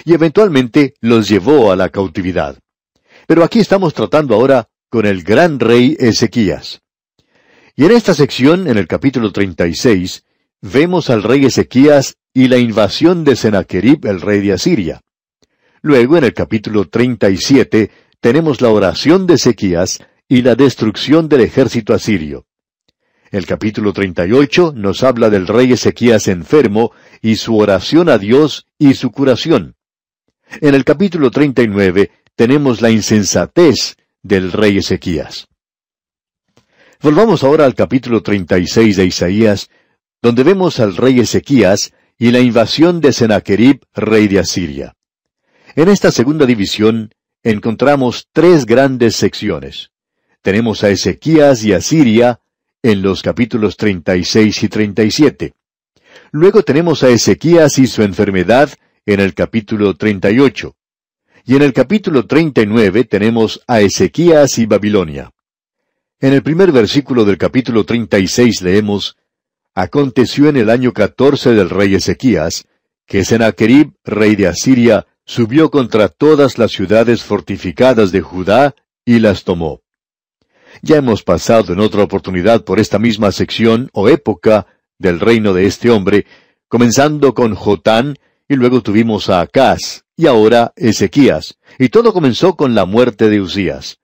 Y 0.04 0.12
eventualmente 0.12 0.94
los 1.00 1.28
llevó 1.28 1.72
a 1.72 1.76
la 1.76 1.88
cautividad. 1.88 2.58
Pero 3.26 3.42
aquí 3.42 3.58
estamos 3.58 3.94
tratando 3.94 4.34
ahora 4.34 4.68
con 4.90 5.06
el 5.06 5.22
gran 5.22 5.58
rey 5.58 5.96
Ezequías. 5.98 6.82
Y 7.74 7.86
en 7.86 7.92
esta 7.92 8.12
sección, 8.12 8.68
en 8.68 8.76
el 8.76 8.86
capítulo 8.86 9.32
36, 9.32 10.24
vemos 10.60 11.08
al 11.08 11.22
rey 11.22 11.46
Ezequías 11.46 12.16
y 12.34 12.48
la 12.48 12.58
invasión 12.58 13.24
de 13.24 13.34
Sennacherib, 13.34 14.04
el 14.06 14.20
rey 14.20 14.40
de 14.40 14.52
Asiria. 14.52 15.00
Luego, 15.80 16.18
en 16.18 16.24
el 16.24 16.34
capítulo 16.34 16.86
37, 16.88 17.90
tenemos 18.20 18.60
la 18.60 18.68
oración 18.68 19.26
de 19.26 19.34
Ezequías 19.34 20.00
y 20.28 20.42
la 20.42 20.54
destrucción 20.54 21.28
del 21.28 21.40
ejército 21.40 21.94
asirio. 21.94 22.46
El 23.34 23.46
capítulo 23.46 23.92
38 23.92 24.74
nos 24.76 25.02
habla 25.02 25.28
del 25.28 25.48
rey 25.48 25.72
Ezequías 25.72 26.28
enfermo 26.28 26.92
y 27.20 27.34
su 27.34 27.58
oración 27.58 28.08
a 28.08 28.16
Dios 28.16 28.68
y 28.78 28.94
su 28.94 29.10
curación. 29.10 29.74
En 30.60 30.76
el 30.76 30.84
capítulo 30.84 31.32
39 31.32 32.12
tenemos 32.36 32.80
la 32.80 32.90
insensatez 32.90 33.96
del 34.22 34.52
rey 34.52 34.78
Ezequías. 34.78 35.48
Volvamos 37.02 37.42
ahora 37.42 37.64
al 37.64 37.74
capítulo 37.74 38.22
36 38.22 38.98
de 38.98 39.04
Isaías, 39.04 39.68
donde 40.22 40.44
vemos 40.44 40.78
al 40.78 40.96
rey 40.96 41.18
Ezequías 41.18 41.92
y 42.16 42.30
la 42.30 42.38
invasión 42.38 43.00
de 43.00 43.12
Sennacherib, 43.12 43.80
rey 43.94 44.28
de 44.28 44.38
Asiria. 44.38 44.94
En 45.74 45.88
esta 45.88 46.12
segunda 46.12 46.46
división 46.46 47.12
encontramos 47.42 48.28
tres 48.32 48.64
grandes 48.64 49.16
secciones. 49.16 49.90
Tenemos 50.40 50.84
a 50.84 50.90
Ezequías 50.90 51.64
y 51.64 51.72
Asiria 51.72 52.38
en 52.84 53.00
los 53.00 53.22
capítulos 53.22 53.78
36 53.78 54.62
y 54.62 54.68
37. 54.68 55.54
Luego 56.32 56.62
tenemos 56.62 57.02
a 57.02 57.08
Ezequías 57.08 57.78
y 57.78 57.86
su 57.86 58.02
enfermedad 58.02 58.68
en 59.06 59.20
el 59.20 59.32
capítulo 59.32 59.94
38. 59.94 60.76
Y 61.46 61.56
en 61.56 61.62
el 61.62 61.72
capítulo 61.72 62.26
39 62.26 63.04
tenemos 63.04 63.62
a 63.66 63.80
Ezequías 63.80 64.58
y 64.58 64.66
Babilonia. 64.66 65.30
En 66.20 66.34
el 66.34 66.42
primer 66.42 66.72
versículo 66.72 67.24
del 67.24 67.38
capítulo 67.38 67.84
36 67.84 68.60
leemos, 68.60 69.16
Aconteció 69.74 70.50
en 70.50 70.58
el 70.58 70.68
año 70.68 70.92
catorce 70.92 71.54
del 71.54 71.70
rey 71.70 71.94
Ezequías, 71.94 72.66
que 73.06 73.24
Sennacherib, 73.24 73.94
rey 74.04 74.36
de 74.36 74.48
Asiria, 74.48 75.06
subió 75.24 75.70
contra 75.70 76.10
todas 76.10 76.58
las 76.58 76.72
ciudades 76.72 77.24
fortificadas 77.24 78.12
de 78.12 78.20
Judá 78.20 78.74
y 79.06 79.20
las 79.20 79.44
tomó. 79.44 79.83
Ya 80.82 80.96
hemos 80.96 81.22
pasado 81.22 81.72
en 81.72 81.80
otra 81.80 82.02
oportunidad 82.02 82.64
por 82.64 82.78
esta 82.78 82.98
misma 82.98 83.32
sección 83.32 83.90
o 83.92 84.08
época 84.08 84.66
del 84.98 85.20
reino 85.20 85.52
de 85.52 85.66
este 85.66 85.90
hombre, 85.90 86.26
comenzando 86.68 87.34
con 87.34 87.54
Jotán, 87.54 88.16
y 88.48 88.56
luego 88.56 88.82
tuvimos 88.82 89.30
a 89.30 89.40
Acaz, 89.40 90.04
y 90.16 90.26
ahora 90.26 90.72
Ezequías, 90.76 91.58
y 91.78 91.88
todo 91.88 92.12
comenzó 92.12 92.56
con 92.56 92.74
la 92.74 92.84
muerte 92.84 93.28
de 93.28 93.40
Usías. 93.40 93.98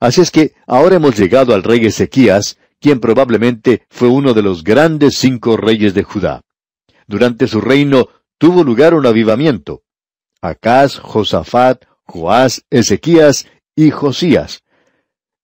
Así 0.00 0.20
es 0.20 0.30
que 0.30 0.52
ahora 0.66 0.96
hemos 0.96 1.16
llegado 1.18 1.54
al 1.54 1.62
rey 1.62 1.86
Ezequías, 1.86 2.58
quien 2.80 3.00
probablemente 3.00 3.86
fue 3.88 4.08
uno 4.08 4.34
de 4.34 4.42
los 4.42 4.62
grandes 4.62 5.16
cinco 5.16 5.56
reyes 5.56 5.94
de 5.94 6.02
Judá. 6.02 6.42
Durante 7.06 7.46
su 7.46 7.60
reino 7.60 8.08
tuvo 8.38 8.62
lugar 8.62 8.94
un 8.94 9.06
avivamiento. 9.06 9.82
Acaz, 10.42 10.98
Josafat, 10.98 11.84
Joás, 12.04 12.64
Ezequías 12.70 13.46
y 13.74 13.90
Josías. 13.90 14.62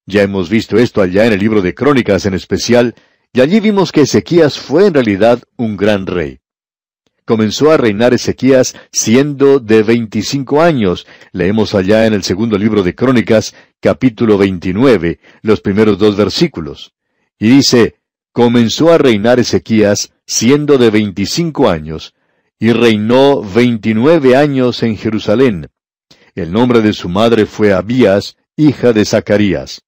Ya 0.05 0.21
hemos 0.21 0.49
visto 0.49 0.77
esto 0.77 1.01
allá 1.01 1.25
en 1.25 1.33
el 1.33 1.39
libro 1.39 1.61
de 1.61 1.73
Crónicas 1.73 2.25
en 2.25 2.33
especial, 2.33 2.95
y 3.31 3.41
allí 3.41 3.59
vimos 3.59 3.91
que 3.91 4.01
Ezequías 4.01 4.59
fue 4.59 4.87
en 4.87 4.93
realidad 4.93 5.41
un 5.55 5.77
gran 5.77 6.05
rey. 6.05 6.39
Comenzó 7.25 7.71
a 7.71 7.77
reinar 7.77 8.13
Ezequías 8.13 8.75
siendo 8.91 9.59
de 9.59 9.81
veinticinco 9.81 10.61
años. 10.61 11.07
Leemos 11.31 11.73
allá 11.73 12.05
en 12.05 12.13
el 12.13 12.23
segundo 12.23 12.57
libro 12.57 12.83
de 12.83 12.95
Crónicas, 12.95 13.55
capítulo 13.79 14.37
veintinueve, 14.37 15.19
los 15.41 15.61
primeros 15.61 15.97
dos 15.97 16.17
versículos. 16.17 16.93
Y 17.39 17.47
dice, 17.47 17.95
comenzó 18.33 18.91
a 18.91 18.97
reinar 18.97 19.39
Ezequías 19.39 20.11
siendo 20.27 20.77
de 20.77 20.89
veinticinco 20.89 21.69
años, 21.69 22.13
y 22.59 22.73
reinó 22.73 23.41
veintinueve 23.41 24.35
años 24.35 24.83
en 24.83 24.97
Jerusalén. 24.97 25.69
El 26.35 26.51
nombre 26.51 26.81
de 26.81 26.91
su 26.91 27.07
madre 27.07 27.45
fue 27.45 27.71
Abías, 27.71 28.35
hija 28.57 28.91
de 28.91 29.05
Zacarías. 29.05 29.81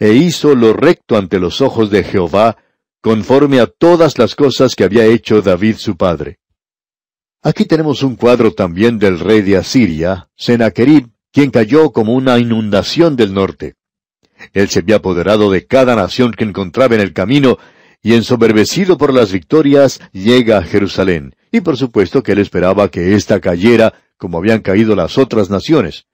E 0.00 0.14
hizo 0.14 0.54
lo 0.54 0.72
recto 0.72 1.16
ante 1.16 1.38
los 1.38 1.60
ojos 1.60 1.90
de 1.90 2.02
Jehová, 2.02 2.56
conforme 3.02 3.60
a 3.60 3.66
todas 3.66 4.18
las 4.18 4.34
cosas 4.34 4.74
que 4.74 4.84
había 4.84 5.04
hecho 5.04 5.42
David 5.42 5.76
su 5.76 5.96
padre. 5.96 6.38
Aquí 7.42 7.66
tenemos 7.66 8.02
un 8.02 8.16
cuadro 8.16 8.52
también 8.52 8.98
del 8.98 9.20
rey 9.20 9.42
de 9.42 9.58
Asiria, 9.58 10.28
Sennacherib, 10.36 11.08
quien 11.30 11.50
cayó 11.50 11.92
como 11.92 12.14
una 12.14 12.38
inundación 12.38 13.14
del 13.14 13.32
norte. 13.32 13.74
Él 14.54 14.68
se 14.70 14.80
había 14.80 14.96
apoderado 14.96 15.50
de 15.50 15.66
cada 15.66 15.94
nación 15.94 16.32
que 16.32 16.44
encontraba 16.44 16.94
en 16.94 17.02
el 17.02 17.12
camino, 17.12 17.58
y 18.02 18.14
ensoberbecido 18.14 18.96
por 18.96 19.12
las 19.12 19.30
victorias, 19.30 20.00
llega 20.12 20.58
a 20.58 20.62
Jerusalén. 20.62 21.34
Y 21.52 21.60
por 21.60 21.76
supuesto 21.76 22.22
que 22.22 22.32
él 22.32 22.38
esperaba 22.38 22.90
que 22.90 23.14
ésta 23.14 23.38
cayera 23.40 23.92
como 24.16 24.38
habían 24.38 24.60
caído 24.60 24.96
las 24.96 25.18
otras 25.18 25.50
naciones. 25.50 26.06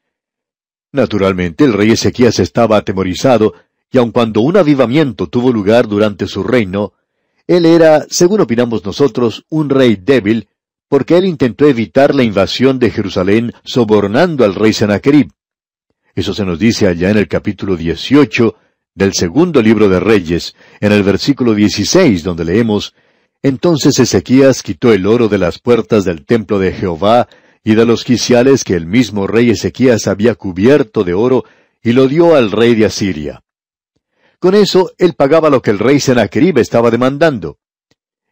Naturalmente 0.93 1.65
el 1.65 1.73
rey 1.73 1.91
Ezequías 1.91 2.39
estaba 2.39 2.79
atemorizado, 2.79 3.55
y 3.91 3.99
aun 3.99 4.11
cuando 4.11 4.41
un 4.41 4.57
avivamiento 4.57 5.29
tuvo 5.29 5.53
lugar 5.53 5.89
durante 5.89 6.27
su 6.27 6.43
reino, 6.43 6.93
él 7.47 7.65
era, 7.65 8.07
según 8.11 8.41
opinamos 8.41 8.85
nosotros, 8.85 9.45
un 9.49 9.71
rey 9.71 9.97
débil, 9.97 10.49
porque 10.89 11.17
él 11.17 11.25
intentó 11.27 11.67
evitar 11.67 12.15
la 12.15 12.23
invasión 12.23 12.79
de 12.79 12.91
Jerusalén 12.91 13.53
sobornando 13.65 14.45
al 14.45 14.55
rey 14.55 14.73
Sennacherib. 14.73 15.31
Eso 16.15 16.35
se 16.35 16.45
nos 16.45 16.59
dice 16.59 16.87
allá 16.87 17.11
en 17.11 17.19
el 17.19 17.29
capítulo 17.29 17.77
18 17.77 18.57
del 18.95 19.13
segundo 19.13 19.61
libro 19.61 19.89
de 19.89 20.01
Reyes, 20.01 20.55
en 20.81 20.91
el 20.93 21.03
versículo 21.03 21.55
16, 21.55 22.23
donde 22.25 22.45
leemos, 22.45 22.95
Entonces 23.43 23.99
Ezequías 23.99 24.63
quitó 24.63 24.93
el 24.93 25.07
oro 25.07 25.29
de 25.29 25.39
las 25.39 25.59
puertas 25.59 26.05
del 26.05 26.25
templo 26.25 26.59
de 26.59 26.73
Jehová 26.73 27.29
y 27.63 27.75
de 27.75 27.85
los 27.85 28.05
quiciales 28.05 28.65
que 28.65 28.75
el 28.75 28.87
mismo 28.87 29.27
rey 29.27 29.51
Ezequías 29.51 30.07
había 30.07 30.35
cubierto 30.35 31.05
de 31.05 31.15
oro, 31.15 31.45
y 31.83 31.93
lo 31.93 32.09
dio 32.09 32.35
al 32.35 32.51
rey 32.51 32.75
de 32.75 32.87
Asiria. 32.87 33.43
Con 34.39 34.55
eso 34.55 34.93
él 34.99 35.15
pagaba 35.15 35.51
lo 35.51 35.63
que 35.63 35.71
el 35.71 35.79
rey 35.79 36.01
Sennacherib 36.01 36.59
estaba 36.59 36.91
demandando. 36.91 37.59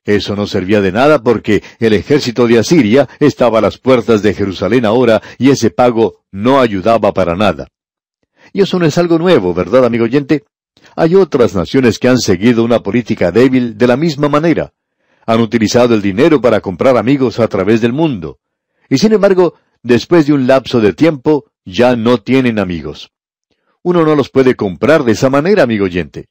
Eso 0.04 0.36
no 0.36 0.46
servía 0.46 0.82
de 0.82 0.92
nada 0.92 1.22
porque 1.22 1.62
el 1.78 1.94
ejército 1.94 2.46
de 2.46 2.58
Asiria 2.58 3.08
estaba 3.20 3.58
a 3.58 3.62
las 3.62 3.78
puertas 3.78 4.22
de 4.22 4.34
Jerusalén 4.34 4.84
ahora 4.84 5.22
y 5.38 5.50
ese 5.50 5.70
pago 5.70 6.24
no 6.30 6.60
ayudaba 6.60 7.12
para 7.12 7.34
nada. 7.34 7.68
Y 8.52 8.60
eso 8.60 8.78
no 8.78 8.84
es 8.84 8.98
algo 8.98 9.18
nuevo, 9.18 9.54
¿verdad, 9.54 9.86
amigo 9.86 10.04
oyente? 10.04 10.44
Hay 10.94 11.14
otras 11.14 11.54
naciones 11.54 11.98
que 11.98 12.08
han 12.08 12.18
seguido 12.18 12.62
una 12.62 12.80
política 12.80 13.32
débil 13.32 13.78
de 13.78 13.86
la 13.86 13.96
misma 13.96 14.28
manera. 14.28 14.72
han 15.26 15.40
utilizado 15.40 15.94
el 15.94 16.02
dinero 16.02 16.38
para 16.38 16.60
comprar 16.60 16.98
amigos 16.98 17.40
a 17.40 17.48
través 17.48 17.80
del 17.80 17.94
mundo. 17.94 18.40
Y 18.90 18.98
sin 18.98 19.14
embargo, 19.14 19.54
después 19.82 20.26
de 20.26 20.34
un 20.34 20.46
lapso 20.46 20.82
de 20.82 20.92
tiempo, 20.92 21.46
ya 21.64 21.96
no 21.96 22.18
tienen 22.18 22.58
amigos. 22.58 23.13
Uno 23.84 24.02
no 24.02 24.16
los 24.16 24.30
puede 24.30 24.56
comprar 24.56 25.04
de 25.04 25.12
esa 25.12 25.28
manera, 25.28 25.62
amigo 25.62 25.84
oyente. 25.84 26.28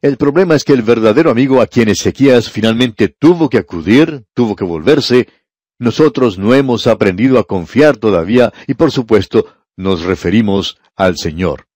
El 0.00 0.16
problema 0.16 0.54
es 0.54 0.64
que 0.64 0.72
el 0.72 0.80
verdadero 0.80 1.30
amigo 1.30 1.60
a 1.60 1.66
quien 1.66 1.90
Ezequías 1.90 2.48
finalmente 2.50 3.08
tuvo 3.08 3.50
que 3.50 3.58
acudir, 3.58 4.24
tuvo 4.32 4.56
que 4.56 4.64
volverse, 4.64 5.28
nosotros 5.78 6.38
no 6.38 6.54
hemos 6.54 6.86
aprendido 6.86 7.38
a 7.38 7.44
confiar 7.44 7.98
todavía 7.98 8.54
y 8.66 8.72
por 8.72 8.90
supuesto 8.90 9.46
nos 9.76 10.02
referimos 10.02 10.78
al 10.96 11.18
Señor. 11.18 11.66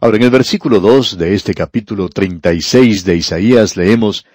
Ahora 0.00 0.16
en 0.16 0.22
el 0.22 0.30
versículo 0.30 0.78
2 0.78 1.18
de 1.18 1.34
este 1.34 1.52
capítulo 1.52 2.08
36 2.08 3.04
de 3.04 3.16
Isaías 3.16 3.76
leemos, 3.76 4.26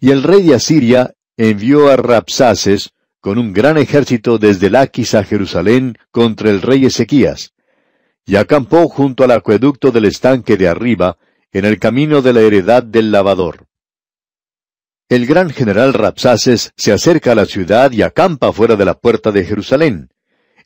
Y 0.00 0.10
el 0.10 0.24
rey 0.24 0.42
de 0.42 0.56
Asiria 0.56 1.14
envió 1.36 1.88
a 1.88 1.96
Rapsaces 1.96 2.90
con 3.20 3.38
un 3.38 3.52
gran 3.52 3.78
ejército 3.78 4.38
desde 4.38 4.70
Laquis 4.70 5.14
a 5.14 5.22
Jerusalén 5.22 5.96
contra 6.10 6.50
el 6.50 6.62
rey 6.62 6.84
Ezequías, 6.84 7.52
y 8.24 8.36
acampó 8.36 8.88
junto 8.88 9.24
al 9.24 9.32
acueducto 9.32 9.90
del 9.90 10.04
estanque 10.04 10.56
de 10.56 10.68
arriba, 10.68 11.18
en 11.52 11.64
el 11.64 11.78
camino 11.78 12.22
de 12.22 12.32
la 12.32 12.40
heredad 12.40 12.82
del 12.82 13.10
lavador. 13.10 13.66
El 15.08 15.26
gran 15.26 15.50
general 15.50 15.92
Rapsaces 15.92 16.72
se 16.76 16.92
acerca 16.92 17.32
a 17.32 17.34
la 17.34 17.44
ciudad 17.44 17.92
y 17.92 18.02
acampa 18.02 18.52
fuera 18.52 18.76
de 18.76 18.86
la 18.86 18.94
puerta 18.94 19.30
de 19.30 19.44
Jerusalén. 19.44 20.08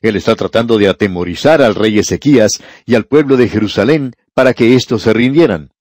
Él 0.01 0.15
está 0.15 0.35
tratando 0.35 0.77
de 0.77 0.87
atemorizar 0.87 1.61
al 1.61 1.75
rey 1.75 1.99
Ezequías 1.99 2.61
y 2.85 2.95
al 2.95 3.05
pueblo 3.05 3.35
de 3.35 3.49
Jerusalén 3.49 4.13
para 4.33 4.53
que 4.53 4.75
éstos 4.75 5.01
se 5.01 5.11
rindieran. 5.11 5.71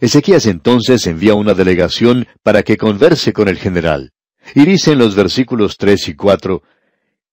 Ezequías 0.00 0.46
entonces 0.46 1.06
envía 1.06 1.34
una 1.34 1.54
delegación 1.54 2.26
para 2.42 2.62
que 2.62 2.76
converse 2.76 3.32
con 3.32 3.48
el 3.48 3.58
general. 3.58 4.12
Y 4.54 4.64
dice 4.64 4.92
en 4.92 4.98
los 4.98 5.14
versículos 5.14 5.76
tres 5.76 6.08
y 6.08 6.14
cuatro, 6.14 6.62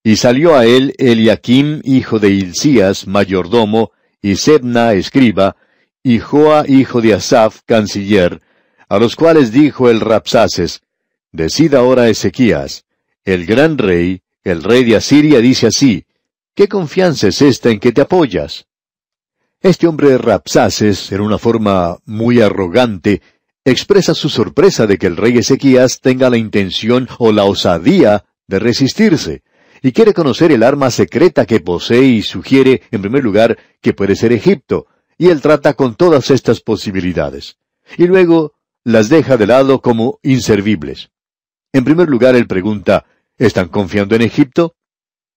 Y 0.02 0.16
salió 0.16 0.56
a 0.56 0.64
él 0.64 0.94
Eliakim, 0.98 1.82
hijo 1.84 2.18
de 2.18 2.30
Hilcías, 2.30 3.06
mayordomo, 3.06 3.92
y 4.22 4.36
Sebna, 4.36 4.94
escriba, 4.94 5.56
y 6.02 6.18
Joa, 6.18 6.64
hijo 6.66 7.02
de 7.02 7.14
Asaph, 7.14 7.60
canciller, 7.66 8.40
a 8.88 8.98
los 8.98 9.14
cuales 9.14 9.52
dijo 9.52 9.90
el 9.90 10.00
Rapsaces, 10.00 10.82
Decid 11.32 11.74
ahora 11.74 12.08
Ezequías, 12.08 12.84
el 13.24 13.46
gran 13.46 13.78
rey, 13.78 14.22
el 14.42 14.64
rey 14.64 14.84
de 14.84 14.96
Asiria 14.96 15.40
dice 15.40 15.66
así, 15.66 16.06
¿qué 16.54 16.66
confianza 16.66 17.28
es 17.28 17.42
esta 17.42 17.70
en 17.70 17.78
que 17.78 17.92
te 17.92 18.00
apoyas? 18.00 18.66
Este 19.60 19.86
hombre 19.86 20.16
Rapsaces, 20.16 21.12
en 21.12 21.20
una 21.20 21.38
forma 21.38 21.98
muy 22.06 22.40
arrogante, 22.40 23.20
expresa 23.64 24.14
su 24.14 24.30
sorpresa 24.30 24.86
de 24.86 24.96
que 24.96 25.06
el 25.06 25.18
rey 25.18 25.36
Ezequías 25.36 26.00
tenga 26.00 26.30
la 26.30 26.38
intención 26.38 27.06
o 27.18 27.30
la 27.30 27.44
osadía 27.44 28.24
de 28.48 28.58
resistirse, 28.58 29.42
y 29.82 29.92
quiere 29.92 30.14
conocer 30.14 30.52
el 30.52 30.62
arma 30.62 30.90
secreta 30.90 31.46
que 31.46 31.60
posee 31.60 32.04
y 32.04 32.22
sugiere, 32.22 32.82
en 32.90 33.02
primer 33.02 33.24
lugar, 33.24 33.58
que 33.80 33.92
puede 33.92 34.16
ser 34.16 34.32
Egipto, 34.32 34.86
y 35.18 35.28
él 35.28 35.40
trata 35.40 35.74
con 35.74 35.94
todas 35.94 36.30
estas 36.30 36.60
posibilidades. 36.60 37.58
Y 37.98 38.06
luego 38.06 38.54
las 38.84 39.08
deja 39.08 39.36
de 39.36 39.46
lado 39.46 39.80
como 39.80 40.18
inservibles. 40.22 41.10
En 41.72 41.84
primer 41.84 42.08
lugar, 42.08 42.34
él 42.34 42.46
pregunta, 42.46 43.04
¿están 43.38 43.68
confiando 43.68 44.14
en 44.16 44.22
Egipto? 44.22 44.74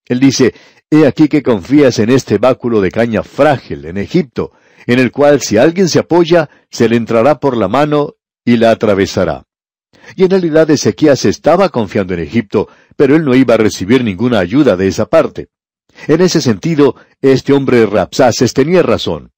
Él 0.05 0.19
dice, 0.19 0.53
He 0.89 1.07
aquí 1.07 1.27
que 1.27 1.41
confías 1.41 1.97
en 1.97 2.11
este 2.11 2.37
báculo 2.37 2.79
de 2.79 2.91
caña 2.91 3.23
frágil 3.23 3.85
en 3.85 3.97
Egipto, 3.97 4.51
en 4.85 4.99
el 4.99 5.11
cual 5.11 5.41
si 5.41 5.57
alguien 5.57 5.89
se 5.89 5.99
apoya, 5.99 6.49
se 6.69 6.87
le 6.87 6.97
entrará 6.97 7.39
por 7.39 7.57
la 7.57 7.67
mano 7.67 8.15
y 8.45 8.57
la 8.57 8.71
atravesará. 8.71 9.47
Y 10.15 10.23
en 10.23 10.29
realidad 10.29 10.69
Ezequías 10.69 11.25
estaba 11.25 11.69
confiando 11.69 12.13
en 12.13 12.21
Egipto, 12.21 12.67
pero 12.95 13.15
él 13.15 13.23
no 13.23 13.35
iba 13.35 13.55
a 13.55 13.57
recibir 13.57 14.03
ninguna 14.03 14.39
ayuda 14.39 14.75
de 14.75 14.87
esa 14.87 15.05
parte. 15.05 15.49
En 16.07 16.21
ese 16.21 16.41
sentido, 16.41 16.95
este 17.21 17.53
hombre 17.53 17.85
Rapsaces 17.85 18.53
tenía 18.53 18.83
razón. 18.83 19.31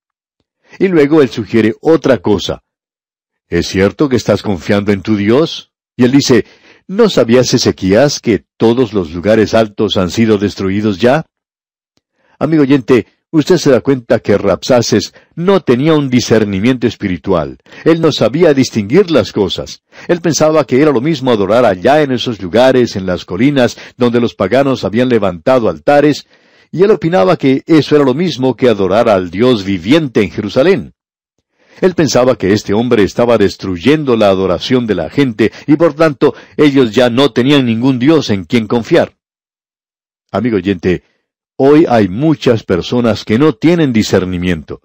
Y 0.80 0.88
luego 0.88 1.22
él 1.22 1.30
sugiere 1.30 1.76
otra 1.82 2.20
cosa. 2.20 2.64
¿Es 3.48 3.68
cierto 3.68 4.10
que 4.10 4.16
estás 4.16 4.42
confiando 4.42 4.92
en 4.92 5.02
tu 5.02 5.16
Dios? 5.16 5.72
Y 5.96 6.04
él 6.04 6.12
dice, 6.12 6.46
¿no 6.88 7.10
sabías, 7.10 7.54
Ezequías, 7.54 8.20
que 8.20 8.46
todos 8.58 8.94
los 8.94 9.12
lugares 9.12 9.54
altos 9.54 9.98
han 9.98 10.10
sido 10.10 10.38
destruidos 10.38 10.98
ya? 11.00 11.26
Amigo 12.40 12.64
oyente, 12.64 13.08
usted 13.38 13.58
se 13.58 13.70
da 13.70 13.82
cuenta 13.82 14.20
que 14.20 14.38
Rapsaces 14.38 15.14
no 15.36 15.60
tenía 15.60 15.94
un 15.94 16.10
discernimiento 16.10 16.88
espiritual. 16.88 17.58
Él 17.84 18.00
no 18.00 18.12
sabía 18.12 18.54
distinguir 18.54 19.12
las 19.12 19.34
cosas. 19.34 19.84
Él 20.08 20.22
pensaba 20.22 20.64
que 20.66 20.82
era 20.82 20.92
lo 20.92 21.02
mismo 21.02 21.32
adorar 21.32 21.66
allá 21.66 22.02
en 22.02 22.12
esos 22.12 22.42
lugares, 22.42 22.96
en 22.96 23.06
las 23.06 23.26
colinas, 23.26 23.78
donde 23.98 24.22
los 24.22 24.36
paganos 24.36 24.86
habían 24.86 25.10
levantado 25.10 25.68
altares, 25.68 26.28
y 26.72 26.84
él 26.84 26.92
opinaba 26.92 27.38
que 27.38 27.64
eso 27.66 27.96
era 27.96 28.06
lo 28.06 28.14
mismo 28.14 28.56
que 28.56 28.70
adorar 28.70 29.10
al 29.10 29.30
Dios 29.30 29.66
viviente 29.66 30.22
en 30.22 30.32
Jerusalén. 30.32 30.94
Él 31.82 31.94
pensaba 31.94 32.38
que 32.38 32.54
este 32.54 32.74
hombre 32.74 33.04
estaba 33.04 33.38
destruyendo 33.38 34.16
la 34.16 34.30
adoración 34.30 34.88
de 34.88 34.96
la 34.96 35.10
gente 35.10 35.52
y 35.68 35.76
por 35.76 35.94
tanto 35.94 36.34
ellos 36.56 36.94
ya 36.94 37.10
no 37.10 37.32
tenían 37.32 37.66
ningún 37.66 38.00
Dios 38.00 38.30
en 38.30 38.46
quien 38.46 38.66
confiar. 38.66 39.12
Amigo 40.32 40.56
oyente, 40.56 41.04
hoy 41.58 41.86
hay 41.88 42.08
muchas 42.08 42.64
personas 42.64 43.24
que 43.24 43.40
no 43.40 43.54
tienen 43.54 43.94
discernimiento. 43.94 44.82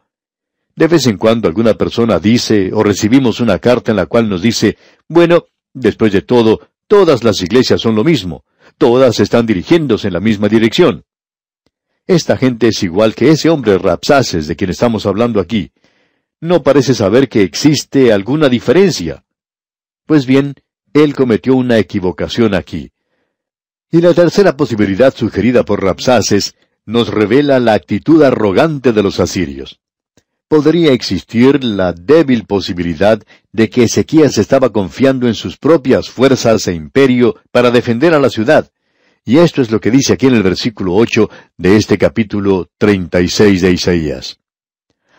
De 0.76 0.86
vez 0.86 1.06
en 1.06 1.18
cuando 1.18 1.48
alguna 1.48 1.74
persona 1.74 2.18
dice 2.18 2.70
o 2.72 2.82
recibimos 2.82 3.40
una 3.40 3.58
carta 3.58 3.90
en 3.90 3.96
la 3.96 4.06
cual 4.06 4.28
nos 4.28 4.42
dice, 4.42 4.76
bueno, 5.08 5.44
después 5.74 6.12
de 6.12 6.22
todo, 6.22 6.60
todas 6.86 7.24
las 7.24 7.42
iglesias 7.42 7.80
son 7.80 7.94
lo 7.94 8.04
mismo, 8.04 8.44
todas 8.78 9.20
están 9.20 9.46
dirigiéndose 9.46 10.08
en 10.08 10.14
la 10.14 10.20
misma 10.20 10.48
dirección. 10.48 11.04
Esta 12.06 12.36
gente 12.36 12.68
es 12.68 12.82
igual 12.82 13.14
que 13.14 13.30
ese 13.30 13.50
hombre 13.50 13.78
Rapsaces 13.78 14.46
de 14.46 14.56
quien 14.56 14.70
estamos 14.70 15.06
hablando 15.06 15.40
aquí 15.40 15.70
no 16.40 16.62
parece 16.62 16.94
saber 16.94 17.28
que 17.28 17.42
existe 17.42 18.12
alguna 18.12 18.48
diferencia. 18.48 19.24
Pues 20.06 20.26
bien, 20.26 20.54
él 20.92 21.14
cometió 21.14 21.54
una 21.54 21.78
equivocación 21.78 22.54
aquí. 22.54 22.90
Y 23.92 24.00
la 24.00 24.14
tercera 24.14 24.56
posibilidad 24.56 25.12
sugerida 25.12 25.64
por 25.64 25.82
Rapsaces 25.82 26.54
nos 26.86 27.08
revela 27.08 27.58
la 27.58 27.72
actitud 27.72 28.22
arrogante 28.22 28.92
de 28.92 29.02
los 29.02 29.18
asirios. 29.18 29.80
Podría 30.46 30.92
existir 30.92 31.64
la 31.64 31.92
débil 31.92 32.44
posibilidad 32.44 33.20
de 33.52 33.68
que 33.68 33.84
Ezequías 33.84 34.38
estaba 34.38 34.70
confiando 34.70 35.26
en 35.26 35.34
sus 35.34 35.56
propias 35.56 36.08
fuerzas 36.08 36.68
e 36.68 36.74
imperio 36.74 37.36
para 37.50 37.72
defender 37.72 38.14
a 38.14 38.20
la 38.20 38.30
ciudad. 38.30 38.70
Y 39.24 39.38
esto 39.38 39.60
es 39.60 39.72
lo 39.72 39.80
que 39.80 39.90
dice 39.90 40.12
aquí 40.12 40.26
en 40.26 40.34
el 40.34 40.42
versículo 40.42 40.94
ocho 40.94 41.28
de 41.56 41.76
este 41.76 41.98
capítulo 41.98 42.68
treinta 42.78 43.20
y 43.20 43.28
seis 43.28 43.60
de 43.60 43.72
Isaías. 43.72 44.38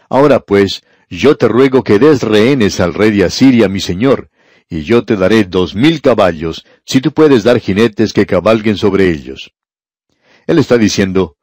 Ahora 0.10 0.40
pues, 0.40 0.82
yo 1.10 1.36
te 1.36 1.48
ruego 1.48 1.84
que 1.84 2.00
des 2.00 2.24
rehenes 2.24 2.80
al 2.80 2.94
rey 2.94 3.12
de 3.12 3.26
Asiria, 3.26 3.68
mi 3.68 3.80
señor, 3.80 4.30
y 4.72 4.84
yo 4.84 5.04
te 5.04 5.18
daré 5.18 5.44
dos 5.44 5.76
mil 5.76 6.02
caballos, 6.02 6.66
si 6.86 7.02
tú 7.02 7.12
puedes 7.12 7.44
dar 7.44 7.60
jinetes 7.60 8.14
que 8.14 8.26
cabalguen 8.26 8.78
sobre 8.78 9.12
ellos. 9.12 9.52
Él 10.48 10.60
está 10.60 10.78
diciendo, 10.78 11.36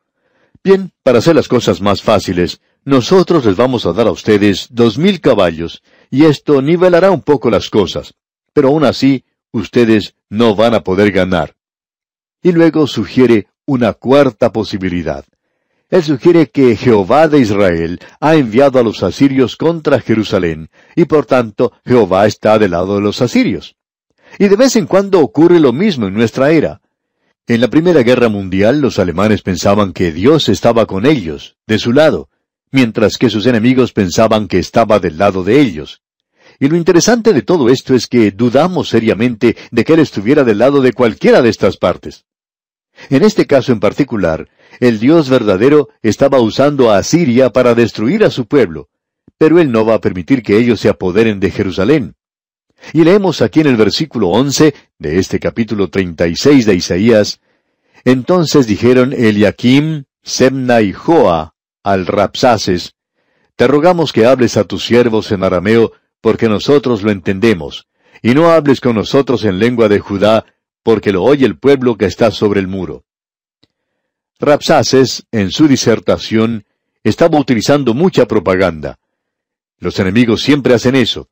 Bien, 0.64 0.92
para 1.02 1.18
hacer 1.18 1.36
las 1.36 1.46
cosas 1.46 1.82
más 1.82 2.00
fáciles, 2.02 2.62
nosotros 2.84 3.44
les 3.44 3.54
vamos 3.54 3.84
a 3.84 3.92
dar 3.92 4.06
a 4.06 4.12
ustedes 4.12 4.68
dos 4.70 4.96
mil 4.96 5.20
caballos, 5.20 5.82
y 6.10 6.24
esto 6.24 6.62
nivelará 6.62 7.10
un 7.10 7.20
poco 7.20 7.50
las 7.50 7.68
cosas, 7.68 8.14
pero 8.54 8.68
aún 8.68 8.84
así, 8.84 9.24
ustedes 9.52 10.14
no 10.30 10.54
van 10.54 10.72
a 10.72 10.82
poder 10.82 11.12
ganar. 11.12 11.54
Y 12.42 12.52
luego 12.52 12.86
sugiere 12.86 13.48
una 13.66 13.92
cuarta 13.92 14.52
posibilidad. 14.52 15.26
Él 15.90 16.02
sugiere 16.02 16.50
que 16.50 16.76
Jehová 16.76 17.28
de 17.28 17.38
Israel 17.38 17.98
ha 18.20 18.34
enviado 18.34 18.78
a 18.78 18.82
los 18.82 19.02
asirios 19.02 19.56
contra 19.56 20.00
Jerusalén, 20.00 20.68
y 20.94 21.06
por 21.06 21.24
tanto 21.24 21.72
Jehová 21.86 22.26
está 22.26 22.58
del 22.58 22.72
lado 22.72 22.96
de 22.96 23.00
los 23.00 23.22
asirios. 23.22 23.76
Y 24.38 24.48
de 24.48 24.56
vez 24.56 24.76
en 24.76 24.86
cuando 24.86 25.20
ocurre 25.20 25.60
lo 25.60 25.72
mismo 25.72 26.06
en 26.06 26.14
nuestra 26.14 26.50
era. 26.50 26.82
En 27.46 27.62
la 27.62 27.68
Primera 27.68 28.02
Guerra 28.02 28.28
Mundial 28.28 28.80
los 28.80 28.98
alemanes 28.98 29.40
pensaban 29.40 29.94
que 29.94 30.12
Dios 30.12 30.50
estaba 30.50 30.84
con 30.84 31.06
ellos, 31.06 31.56
de 31.66 31.78
su 31.78 31.94
lado, 31.94 32.28
mientras 32.70 33.16
que 33.16 33.30
sus 33.30 33.46
enemigos 33.46 33.94
pensaban 33.94 34.46
que 34.46 34.58
estaba 34.58 34.98
del 34.98 35.16
lado 35.16 35.42
de 35.42 35.58
ellos. 35.58 36.02
Y 36.60 36.68
lo 36.68 36.76
interesante 36.76 37.32
de 37.32 37.40
todo 37.40 37.70
esto 37.70 37.94
es 37.94 38.06
que 38.06 38.30
dudamos 38.30 38.90
seriamente 38.90 39.56
de 39.70 39.84
que 39.84 39.94
Él 39.94 40.00
estuviera 40.00 40.44
del 40.44 40.58
lado 40.58 40.82
de 40.82 40.92
cualquiera 40.92 41.40
de 41.40 41.48
estas 41.48 41.78
partes. 41.78 42.26
En 43.10 43.22
este 43.22 43.46
caso 43.46 43.72
en 43.72 43.80
particular, 43.80 44.48
el 44.80 44.98
Dios 44.98 45.28
verdadero 45.28 45.88
estaba 46.02 46.40
usando 46.40 46.90
a 46.90 46.98
Asiria 46.98 47.50
para 47.50 47.74
destruir 47.74 48.24
a 48.24 48.30
su 48.30 48.46
pueblo, 48.46 48.88
pero 49.38 49.58
Él 49.60 49.70
no 49.70 49.84
va 49.84 49.94
a 49.94 50.00
permitir 50.00 50.42
que 50.42 50.58
ellos 50.58 50.80
se 50.80 50.88
apoderen 50.88 51.40
de 51.40 51.50
Jerusalén. 51.50 52.14
Y 52.92 53.04
leemos 53.04 53.42
aquí 53.42 53.60
en 53.60 53.66
el 53.68 53.76
versículo 53.76 54.28
once 54.28 54.74
de 54.98 55.18
este 55.18 55.40
capítulo 55.40 55.88
treinta 55.88 56.26
y 56.26 56.36
seis 56.36 56.66
de 56.66 56.74
Isaías, 56.74 57.40
Entonces 58.04 58.66
dijeron 58.66 59.12
Eliakim, 59.12 60.04
Semna 60.22 60.80
y 60.82 60.92
Joa 60.92 61.54
al 61.82 62.06
Rapsaces, 62.06 62.94
Te 63.56 63.66
rogamos 63.66 64.12
que 64.12 64.26
hables 64.26 64.56
a 64.56 64.64
tus 64.64 64.84
siervos 64.84 65.32
en 65.32 65.42
arameo, 65.42 65.92
porque 66.20 66.48
nosotros 66.48 67.02
lo 67.02 67.10
entendemos, 67.10 67.88
y 68.22 68.34
no 68.34 68.50
hables 68.50 68.80
con 68.80 68.94
nosotros 68.94 69.44
en 69.44 69.58
lengua 69.58 69.88
de 69.88 69.98
Judá, 69.98 70.44
porque 70.82 71.12
lo 71.12 71.22
oye 71.22 71.46
el 71.46 71.58
pueblo 71.58 71.96
que 71.96 72.06
está 72.06 72.30
sobre 72.30 72.60
el 72.60 72.68
muro. 72.68 73.04
Rapsaces, 74.38 75.24
en 75.32 75.50
su 75.50 75.66
disertación, 75.66 76.64
estaba 77.02 77.38
utilizando 77.38 77.94
mucha 77.94 78.26
propaganda. 78.26 78.98
Los 79.78 79.98
enemigos 79.98 80.42
siempre 80.42 80.74
hacen 80.74 80.94
eso. 80.94 81.28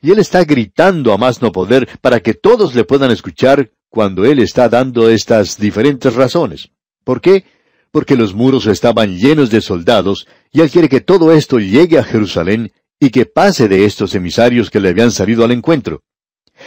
Y 0.00 0.10
él 0.10 0.18
está 0.18 0.44
gritando 0.44 1.12
a 1.12 1.18
más 1.18 1.42
no 1.42 1.52
poder 1.52 1.88
para 2.00 2.20
que 2.20 2.34
todos 2.34 2.74
le 2.74 2.84
puedan 2.84 3.10
escuchar 3.10 3.70
cuando 3.88 4.24
él 4.24 4.38
está 4.38 4.68
dando 4.68 5.08
estas 5.08 5.58
diferentes 5.58 6.14
razones. 6.14 6.70
¿Por 7.04 7.20
qué? 7.20 7.44
Porque 7.90 8.16
los 8.16 8.34
muros 8.34 8.66
estaban 8.66 9.16
llenos 9.16 9.50
de 9.50 9.60
soldados 9.60 10.26
y 10.52 10.60
él 10.60 10.70
quiere 10.70 10.88
que 10.88 11.00
todo 11.00 11.32
esto 11.32 11.58
llegue 11.58 11.98
a 11.98 12.04
Jerusalén 12.04 12.72
y 13.00 13.10
que 13.10 13.26
pase 13.26 13.68
de 13.68 13.84
estos 13.84 14.14
emisarios 14.14 14.70
que 14.70 14.80
le 14.80 14.90
habían 14.90 15.10
salido 15.10 15.44
al 15.44 15.52
encuentro. 15.52 16.02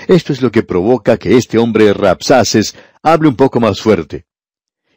Esto 0.07 0.33
es 0.33 0.41
lo 0.41 0.51
que 0.51 0.63
provoca 0.63 1.17
que 1.17 1.37
este 1.37 1.57
hombre 1.57 1.93
Rapsaces 1.93 2.75
hable 3.01 3.29
un 3.29 3.35
poco 3.35 3.59
más 3.59 3.81
fuerte. 3.81 4.25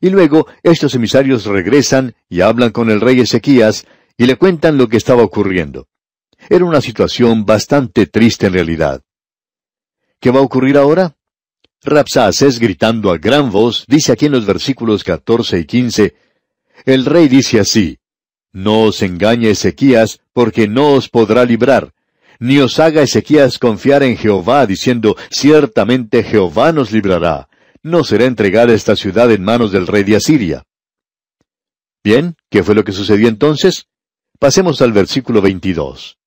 Y 0.01 0.11
luego 0.11 0.47
estos 0.63 0.95
emisarios 0.95 1.47
regresan 1.47 2.15
y 2.29 2.41
hablan 2.41 2.71
con 2.71 2.91
el 2.91 3.01
rey 3.01 3.21
Ezequías 3.21 3.87
y 4.17 4.27
le 4.27 4.37
cuentan 4.37 4.77
lo 4.77 4.89
que 4.89 4.97
estaba 4.97 5.23
ocurriendo. 5.23 5.89
Era 6.49 6.65
una 6.65 6.81
situación 6.81 7.45
bastante 7.45 8.07
triste 8.07 8.47
en 8.47 8.53
realidad. 8.53 9.03
¿Qué 10.21 10.31
va 10.31 10.41
a 10.41 10.43
ocurrir 10.43 10.77
ahora? 10.77 11.17
Rapsaces, 11.83 12.59
gritando 12.59 13.11
a 13.11 13.19
gran 13.19 13.51
voz, 13.51 13.85
dice 13.87 14.13
aquí 14.13 14.27
en 14.27 14.33
los 14.33 14.47
versículos 14.47 15.05
14 15.05 15.59
y 15.59 15.65
15, 15.65 16.15
El 16.87 17.05
rey 17.05 17.29
dice 17.29 17.61
así, 17.61 17.99
No 18.53 18.83
os 18.85 19.03
engañe 19.03 19.51
Ezequías, 19.51 20.21
porque 20.33 20.67
no 20.67 20.93
os 20.95 21.09
podrá 21.09 21.45
librar, 21.45 21.93
ni 22.45 22.59
os 22.61 22.79
haga 22.79 23.01
Ezequías 23.01 23.59
confiar 23.59 24.03
en 24.03 24.19
Jehová, 24.19 24.67
diciendo, 24.67 25.17
Ciertamente 25.31 26.23
Jehová 26.23 26.73
nos 26.73 26.93
librará, 26.93 27.49
no 27.83 28.05
será 28.05 28.27
entregada 28.27 28.75
esta 28.75 28.97
ciudad 28.97 29.33
en 29.33 29.43
manos 29.43 29.73
del 29.73 29.87
rey 29.87 30.05
de 30.05 30.17
Asiria. 30.17 30.63
Bien, 32.05 32.37
¿qué 32.51 32.63
fue 32.63 32.75
lo 32.75 32.85
que 32.85 32.93
sucedió 32.93 33.29
entonces? 33.29 33.87
Pasemos 34.39 34.83
al 34.83 34.93
versículo 34.93 35.41
22. 35.41 36.19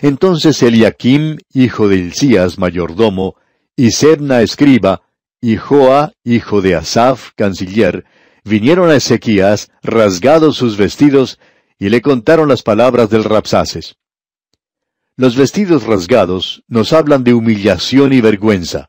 Entonces 0.00 0.62
Eliakim, 0.62 1.36
hijo 1.52 1.86
de 1.86 1.96
Hilcías, 1.96 2.58
mayordomo, 2.58 3.36
y 3.76 3.90
Sebna, 3.90 4.40
escriba, 4.40 5.02
y 5.38 5.56
Joa, 5.56 6.14
hijo 6.24 6.62
de 6.62 6.76
Asaf, 6.76 7.32
canciller, 7.36 8.06
vinieron 8.42 8.88
a 8.88 8.96
Ezequías, 8.96 9.70
rasgados 9.82 10.56
sus 10.56 10.78
vestidos, 10.78 11.38
y 11.78 11.90
le 11.90 12.00
contaron 12.00 12.48
las 12.48 12.62
palabras 12.62 13.10
del 13.10 13.24
Rapsaces. 13.24 13.98
Los 15.18 15.34
vestidos 15.34 15.82
rasgados 15.82 16.62
nos 16.68 16.92
hablan 16.92 17.24
de 17.24 17.34
humillación 17.34 18.12
y 18.12 18.20
vergüenza. 18.20 18.88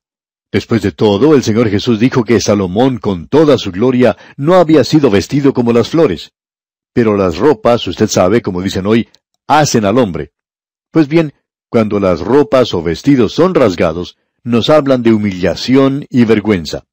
Después 0.52 0.84
de 0.84 0.92
todo, 0.92 1.34
el 1.34 1.42
Señor 1.42 1.70
Jesús 1.72 2.00
dijo 2.00 2.24
que 2.24 2.40
Salomón, 2.40 3.00
con 3.00 3.28
toda 3.28 3.58
su 3.58 3.72
gloria, 3.72 4.16
no 4.38 4.54
había 4.54 4.84
sido 4.84 5.10
vestido 5.10 5.56
como 5.56 5.74
las 5.74 5.90
flores. 5.90 6.34
Pero 6.94 7.18
las 7.18 7.40
ropas, 7.40 7.88
usted 7.88 8.08
sabe, 8.08 8.44
como 8.44 8.62
dicen 8.62 8.86
hoy, 8.86 9.10
hacen 9.48 9.86
al 9.86 9.98
hombre. 9.98 10.34
Pues 10.92 11.08
bien, 11.08 11.34
cuando 11.68 12.00
las 12.00 12.20
ropas 12.20 12.76
o 12.76 12.84
vestidos 12.84 13.34
son 13.34 13.56
rasgados, 13.56 14.16
nos 14.44 14.70
hablan 14.70 15.02
de 15.02 15.14
humillación 15.14 16.06
y 16.12 16.26
vergüenza. 16.26 16.84